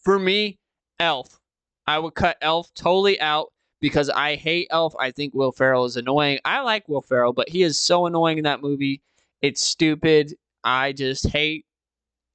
[0.00, 0.58] For me,
[1.00, 1.40] Elf.
[1.86, 4.94] I would cut Elf totally out because I hate Elf.
[4.98, 6.40] I think Will Ferrell is annoying.
[6.44, 9.00] I like Will Ferrell, but he is so annoying in that movie.
[9.40, 10.34] It's stupid.
[10.64, 11.64] I just hate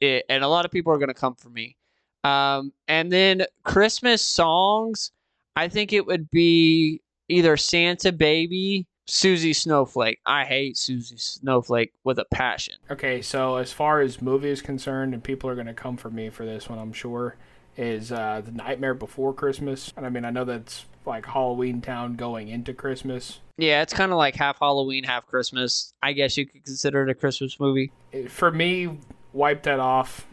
[0.01, 1.75] it, and a lot of people are gonna come for me.
[2.23, 5.11] Um, and then Christmas songs,
[5.55, 10.19] I think it would be either Santa Baby, Susie Snowflake.
[10.25, 12.75] I hate Susie Snowflake with a passion.
[12.89, 16.09] Okay, so as far as movie is concerned, and people are going to come for
[16.09, 17.35] me for this one, I'm sure,
[17.75, 19.91] is uh, The Nightmare Before Christmas.
[19.97, 23.41] And I mean, I know that's like Halloween Town going into Christmas.
[23.57, 25.93] Yeah, it's kind of like half Halloween, half Christmas.
[26.01, 27.91] I guess you could consider it a Christmas movie.
[28.29, 28.99] For me,
[29.33, 30.25] wipe that off.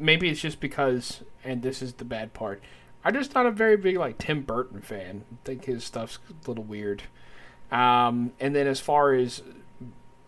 [0.00, 2.62] Maybe it's just because, and this is the bad part,
[3.04, 5.24] I'm just not a very big like Tim Burton fan.
[5.30, 7.02] I think his stuff's a little weird.
[7.70, 9.42] Um, and then as far as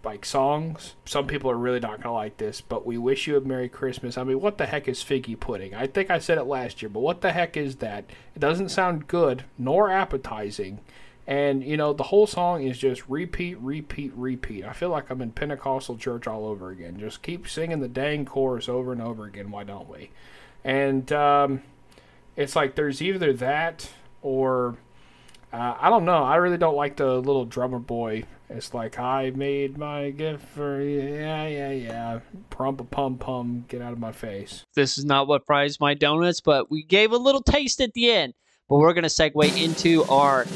[0.05, 3.41] like songs, some people are really not gonna like this, but "We Wish You a
[3.41, 5.75] Merry Christmas." I mean, what the heck is figgy pudding?
[5.75, 8.05] I think I said it last year, but what the heck is that?
[8.35, 10.81] It doesn't sound good nor appetizing.
[11.27, 14.65] And you know, the whole song is just repeat, repeat, repeat.
[14.65, 16.99] I feel like I'm in Pentecostal church all over again.
[17.01, 19.51] Just keep singing the dang chorus over and over again.
[19.51, 20.11] Why don't we?
[20.67, 21.63] And um,
[22.35, 23.89] it's like there's either that
[24.21, 24.77] or
[25.53, 26.25] uh, I don't know.
[26.25, 28.25] I really don't like the little drummer boy.
[28.51, 30.81] It's like I made my gift for.
[30.81, 32.21] Yeah, yeah, yeah.
[32.51, 33.65] Prum pum pum.
[33.69, 34.65] Get out of my face.
[34.75, 38.11] This is not what fries my donuts, but we gave a little taste at the
[38.11, 38.35] end.
[38.69, 40.47] But we're gonna segue into our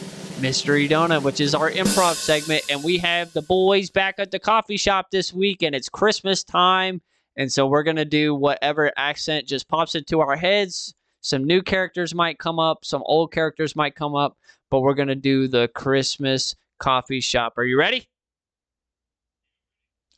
[0.41, 4.41] mystery donut, which is our improv segment, and we have the boys back at the
[4.41, 7.01] coffee shop this week, and it's Christmas time,
[7.37, 10.95] and so we're gonna do whatever accent just pops into our heads.
[11.21, 14.37] Some new characters might come up, some old characters might come up,
[14.71, 17.55] but we're gonna do the Christmas coffee shop.
[17.57, 18.09] Are you ready?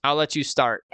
[0.05, 0.85] I'll let you start.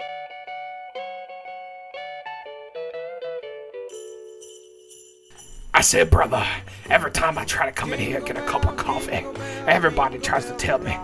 [5.79, 6.45] I said, brother,
[6.91, 9.25] every time I try to come in here and get a cup of coffee,
[9.67, 10.99] everybody tries to tell me,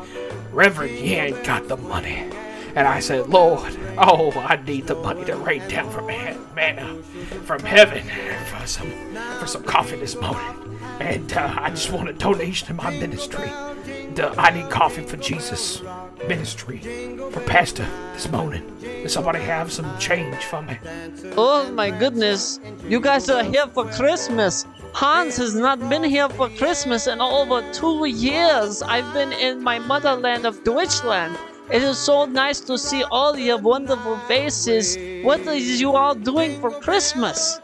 [0.51, 2.29] Reverend, you ain't got the money.
[2.77, 7.03] And I said, Lord, oh, I need the money to rain down from he- manna,
[7.45, 8.03] from heaven
[8.47, 8.91] for some
[9.39, 10.79] for some coffee this morning.
[11.01, 13.51] And uh, I just want a donation to my ministry.
[14.15, 15.83] The I Need Coffee for Jesus
[16.29, 16.79] ministry
[17.33, 18.63] for Pastor this morning.
[18.81, 20.79] Does somebody have some change for me?
[21.37, 24.67] Oh my goodness, you guys are here for Christmas.
[24.93, 28.83] Hans has not been here for Christmas in over two years.
[28.83, 31.37] I've been in my motherland of Deutschland.
[31.71, 34.97] It is so nice to see all your wonderful faces.
[35.25, 37.59] What is you all doing for Christmas?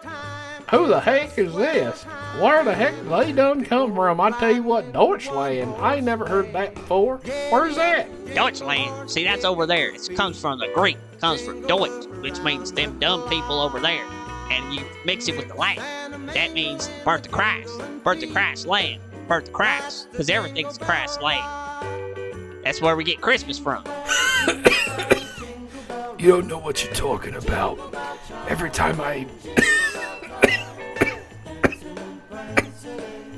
[0.71, 2.05] Who the heck is this?
[2.41, 4.21] Where the heck they done come from?
[4.21, 5.75] I tell you what, Deutschland.
[5.75, 7.19] I ain't never heard that before.
[7.51, 8.09] Where's that?
[8.35, 9.11] Deutschland.
[9.11, 9.95] See, that's over there.
[9.95, 10.97] It comes from the Greek.
[11.13, 14.05] It comes from Deutsch, which means them dumb people over there.
[14.51, 16.27] And you mix it with the Latin.
[16.27, 17.81] That means birth of Christ.
[18.03, 19.03] Birth of Christ land.
[19.29, 20.11] Birth of Christ.
[20.11, 21.70] Because everything's Christ land.
[22.63, 23.85] That's where we get Christmas from.
[26.21, 27.79] You don't know what you're talking about.
[28.47, 29.27] Every time I.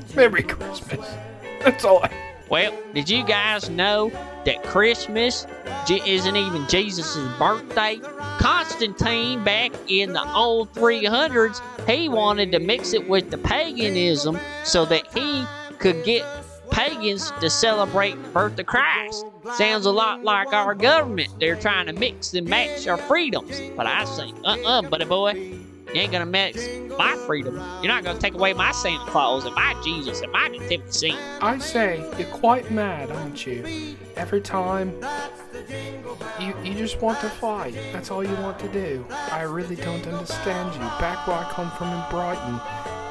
[0.17, 1.15] Merry Christmas.
[1.63, 2.11] That's all I.
[2.49, 4.11] Well, did you guys know
[4.45, 5.47] that Christmas
[5.89, 8.01] isn't even Jesus' birthday?
[8.41, 14.85] Constantine, back in the old 300s, he wanted to mix it with the paganism so
[14.87, 15.45] that he
[15.79, 16.25] could get
[16.73, 19.27] pagans to celebrate the birth of Christ.
[19.55, 21.29] Sounds a lot like our government.
[21.39, 23.61] They're trying to mix and match our freedoms.
[23.77, 25.59] But I say, uh-uh, buddy boy.
[25.93, 27.57] You ain't gonna mix my freedom.
[27.83, 31.19] You're not gonna take away my Santa Claus and my Jesus and my nativity scene.
[31.43, 33.97] I say, you're quite mad, aren't you?
[34.17, 34.95] Every time
[36.41, 37.75] you you just want to fight.
[37.93, 39.05] That's all you want to do.
[39.11, 40.81] I really don't understand you.
[40.81, 42.59] Back where I come from in Brighton,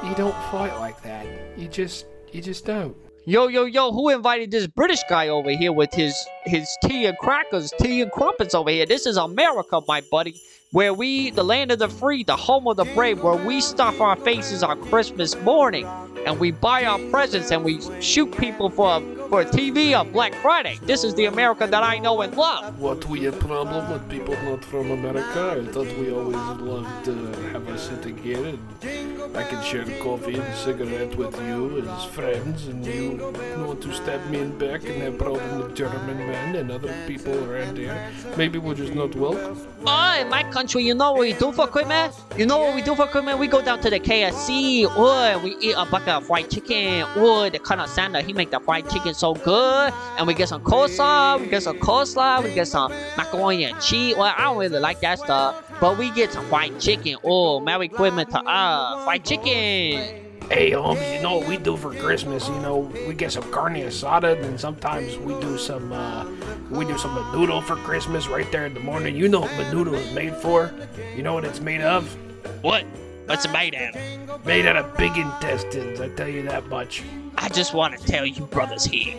[0.10, 1.28] you don't fight like that.
[1.56, 2.96] You just you just don't.
[3.28, 6.16] Yo, yo, yo, who invited this British guy over here with his
[6.46, 8.88] his tea and crackers, tea and crumpets over here?
[8.88, 10.34] This is America, my buddy,
[10.72, 14.00] where we, the land of the free, the home of the brave, where we stuff
[14.00, 15.86] our faces on Christmas morning
[16.26, 19.02] and we buy our presents and we shoot people for
[19.32, 20.78] for TV on Black Friday.
[20.84, 22.78] This is the America that I know and love.
[22.78, 25.58] What we a problem with people not from America?
[25.58, 27.16] I thought we always loved to
[27.54, 32.68] have us sit together and I can share coffee and cigarette with you as friends
[32.68, 36.70] and you want to stab me in back and have problem with German men and
[36.70, 38.12] other people around here.
[38.36, 39.66] Maybe we're just not welcome.
[39.88, 42.22] Oh, my country, you know what we do for Christmas?
[42.38, 43.36] You know what we do for Christmas?
[43.36, 47.04] We go down to the KFC, oh, we eat a bucket of fried chicken.
[47.16, 49.94] Oh, the kind of he make the fried chicken so good.
[50.18, 54.16] And we get some coleslaw, we get some coleslaw, we get some macaroni and cheese.
[54.16, 57.18] Well, I don't really like that stuff, but we get some fried chicken.
[57.24, 60.31] Oh, Merry Christmas to us, fried chicken.
[60.52, 62.50] Hey, Holmes, you know what we do for Christmas?
[62.50, 66.26] You know, we get some carne asada, and sometimes we do some, uh,
[66.70, 69.16] we do some menudo for Christmas right there in the morning.
[69.16, 70.74] You know what menudo is made for?
[71.16, 72.14] You know what it's made of?
[72.62, 72.84] What?
[73.28, 74.46] What's it made out of?
[74.46, 77.02] Made out of big intestines, I tell you that much.
[77.38, 79.16] I just want to tell you, brothers here,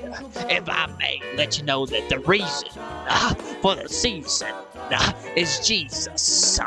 [0.51, 4.49] if I may let you know that the reason uh, for the season
[5.37, 6.59] is Jesus.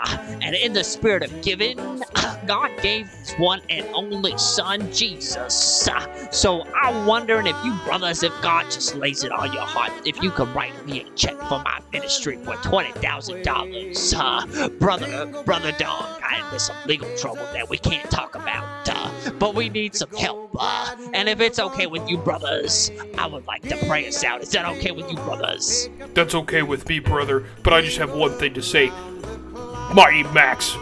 [0.41, 1.78] And in the spirit of giving,
[2.47, 5.89] God gave his one and only son, Jesus.
[6.32, 10.22] So I'm wondering if you brothers, if God just lays it on your heart, if
[10.22, 14.13] you could write me a check for my ministry for $20,000.
[14.18, 19.32] Uh, brother, brother dog, I in some legal trouble that we can't talk about, uh,
[19.38, 20.55] but we need some help.
[20.57, 24.41] Uh, and if it's okay with you brothers, I would like to pray us out.
[24.41, 25.89] Is that okay with you brothers?
[26.13, 28.91] That's okay with me, brother, but I just have one thing to say.
[29.93, 30.75] Mighty Max,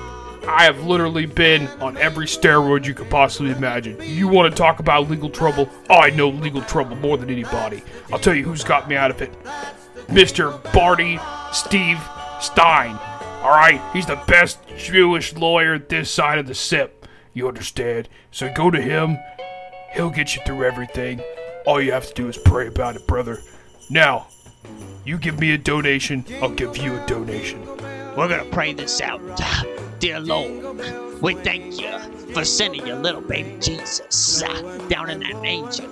[0.47, 3.97] I have literally been on every steroid you could possibly imagine.
[4.01, 5.69] You want to talk about legal trouble?
[5.89, 7.81] Oh, I know legal trouble more than anybody.
[8.11, 9.31] I'll tell you who's got me out of it.
[10.07, 10.61] Mr.
[10.73, 11.19] Barty
[11.53, 11.99] Steve
[12.41, 12.95] Stein.
[13.41, 17.07] Alright, he's the best Jewish lawyer this side of the SIP.
[17.33, 18.09] You understand?
[18.31, 19.17] So go to him,
[19.93, 21.21] he'll get you through everything.
[21.65, 23.39] All you have to do is pray about it, brother.
[23.89, 24.27] Now,
[25.05, 27.65] you give me a donation, I'll give you a donation.
[28.15, 29.21] We're gonna pray this out.
[29.99, 31.97] Dear Lord, we thank you
[32.33, 35.89] for sending your little baby Jesus uh, down in that manger.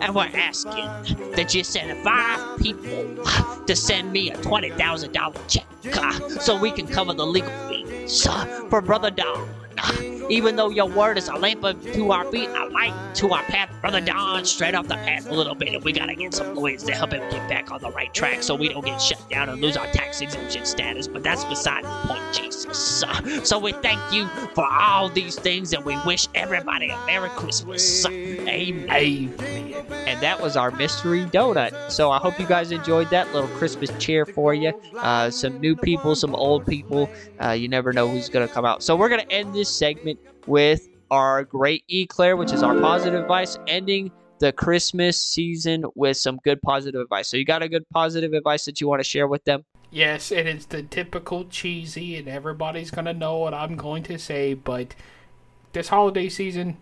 [0.00, 0.86] And we're asking
[1.32, 5.66] that you send five people uh, to send me a $20,000 check
[5.96, 8.26] uh, so we can cover the legal fees
[8.68, 9.48] for Brother Don.
[10.30, 13.70] Even though your word is a lamp to our feet, a light to our path,
[13.80, 16.82] Brother Don, straight off the path a little bit, and we gotta get some lawyers
[16.84, 19.48] to help him get back on the right track so we don't get shut down
[19.48, 21.08] and lose our tax exemption status.
[21.08, 22.58] But that's beside the point, Jesus.
[23.44, 28.04] So we thank you for all these things, and we wish everybody a Merry Christmas.
[28.06, 29.32] Amen.
[30.06, 31.90] And that was our mystery donut.
[31.90, 34.72] So I hope you guys enjoyed that little Christmas cheer for you.
[34.96, 37.08] Uh, some new people, some old people.
[37.42, 38.82] Uh, you never know who's to come out.
[38.82, 43.58] So we're to end this segment with our great eclair, which is our positive advice,
[43.66, 47.28] ending the Christmas season with some good positive advice.
[47.28, 49.64] So you got a good positive advice that you want to share with them?
[49.90, 54.54] Yes, it is the typical cheesy, and everybody's gonna know what I'm going to say,
[54.54, 54.94] but
[55.72, 56.76] this holiday season,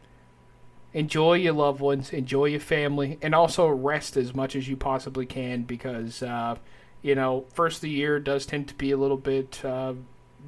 [0.92, 5.26] enjoy your loved ones, enjoy your family, and also rest as much as you possibly
[5.26, 6.56] can because, uh,
[7.02, 9.92] you know, first of the year does tend to be a little bit uh,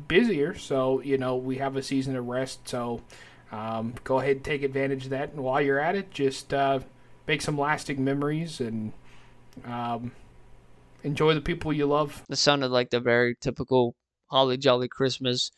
[0.06, 3.02] busier, so, you know, we have a season of rest, so
[3.50, 6.80] um, go ahead and take advantage of that, and while you're at it, just uh,
[7.26, 8.92] make some lasting memories and.
[9.64, 10.12] Um,
[11.02, 12.22] enjoy the people you love.
[12.28, 13.94] It sounded like the very typical
[14.26, 15.50] holly jolly Christmas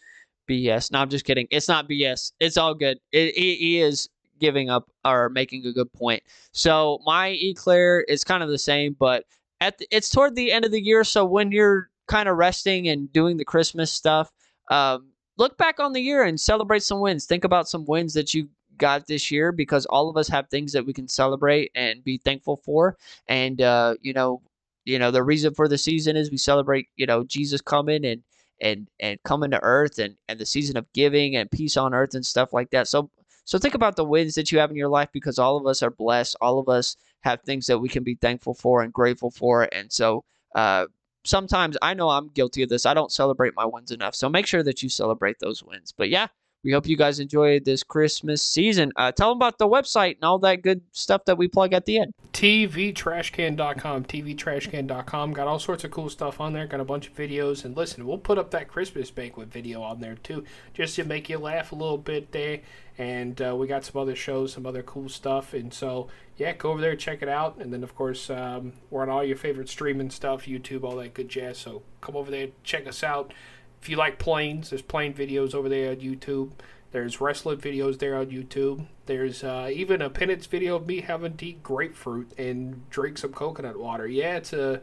[0.49, 0.93] BS.
[0.93, 1.47] No, I'm just kidding.
[1.51, 2.33] It's not BS.
[2.41, 2.99] It's all good.
[3.13, 6.23] It, he is giving up or making a good point.
[6.53, 9.25] So my eclair is kind of the same, but
[9.61, 11.05] at the, it's toward the end of the year.
[11.05, 14.33] So when you're kind of resting and doing the Christmas stuff,
[14.71, 17.25] um, look back on the year and celebrate some wins.
[17.25, 18.49] Think about some wins that you
[18.79, 22.19] got this year because all of us have things that we can celebrate and be
[22.19, 22.97] thankful for.
[23.29, 24.43] And uh, you know,
[24.85, 28.23] you know, the reason for the season is we celebrate, you know, Jesus coming and
[28.61, 32.15] and and coming to earth and and the season of giving and peace on earth
[32.15, 32.89] and stuff like that.
[32.89, 33.09] So
[33.45, 35.81] so think about the wins that you have in your life because all of us
[35.81, 36.37] are blessed.
[36.41, 39.69] All of us have things that we can be thankful for and grateful for.
[39.73, 40.25] And so
[40.57, 40.87] uh
[41.25, 42.87] sometimes I know I'm guilty of this.
[42.87, 44.15] I don't celebrate my wins enough.
[44.15, 45.93] So make sure that you celebrate those wins.
[45.97, 46.29] But yeah,
[46.63, 48.93] we hope you guys enjoyed this Christmas season.
[48.97, 51.87] Uh, tell them about the website and all that good stuff that we plug at
[51.87, 52.13] the end.
[52.33, 54.05] TVTrashcan.com.
[54.05, 55.33] TVTrashcan.com.
[55.33, 56.67] Got all sorts of cool stuff on there.
[56.67, 57.65] Got a bunch of videos.
[57.65, 60.45] And listen, we'll put up that Christmas banquet video on there too,
[60.75, 62.61] just to make you laugh a little bit there.
[62.99, 65.55] And uh, we got some other shows, some other cool stuff.
[65.55, 67.57] And so, yeah, go over there, check it out.
[67.59, 71.15] And then, of course, um, we're on all your favorite streaming stuff YouTube, all that
[71.15, 71.57] good jazz.
[71.57, 73.33] So come over there, check us out.
[73.81, 76.53] If you like planes, there's plane videos over there on YouTube.
[76.93, 78.87] There's wrestling videos there on YouTube.
[79.07, 83.33] There's uh, even a penance video of me having to eat grapefruit and drink some
[83.33, 84.07] coconut water.
[84.07, 84.83] Yeah, it's a.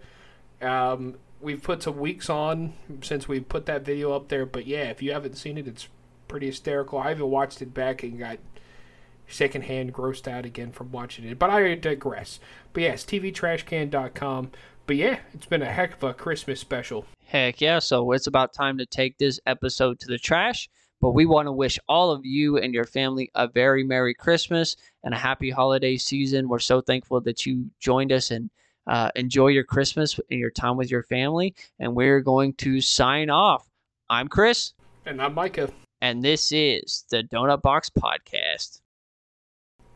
[0.61, 4.85] Um, we've put some weeks on since we put that video up there, but yeah,
[4.85, 5.87] if you haven't seen it, it's
[6.27, 6.97] pretty hysterical.
[6.99, 8.39] I even watched it back and got
[9.27, 11.37] secondhand grossed out again from watching it.
[11.37, 12.39] But I digress.
[12.73, 14.51] But yes, TVTrashcan.com
[14.87, 17.05] But yeah, it's been a heck of a Christmas special.
[17.25, 17.79] Heck yeah.
[17.79, 20.69] So it's about time to take this episode to the trash.
[21.01, 24.77] But we want to wish all of you and your family a very Merry Christmas
[25.03, 26.47] and a happy holiday season.
[26.47, 28.49] We're so thankful that you joined us and
[28.87, 31.53] uh, enjoy your Christmas and your time with your family.
[31.79, 33.67] And we're going to sign off.
[34.09, 34.73] I'm Chris.
[35.05, 35.69] And I'm Micah.
[36.01, 38.79] And this is the Donut Box Podcast.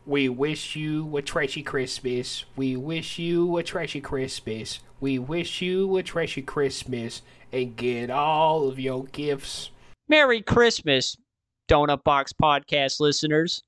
[0.04, 2.44] We wish you a trashy Christmas.
[2.56, 4.80] We wish you a trashy Christmas.
[5.00, 7.22] We wish you a trashy Christmas
[7.52, 9.70] and get all of your gifts.
[10.08, 11.16] Merry Christmas,
[11.68, 13.62] Donut Box Podcast listeners.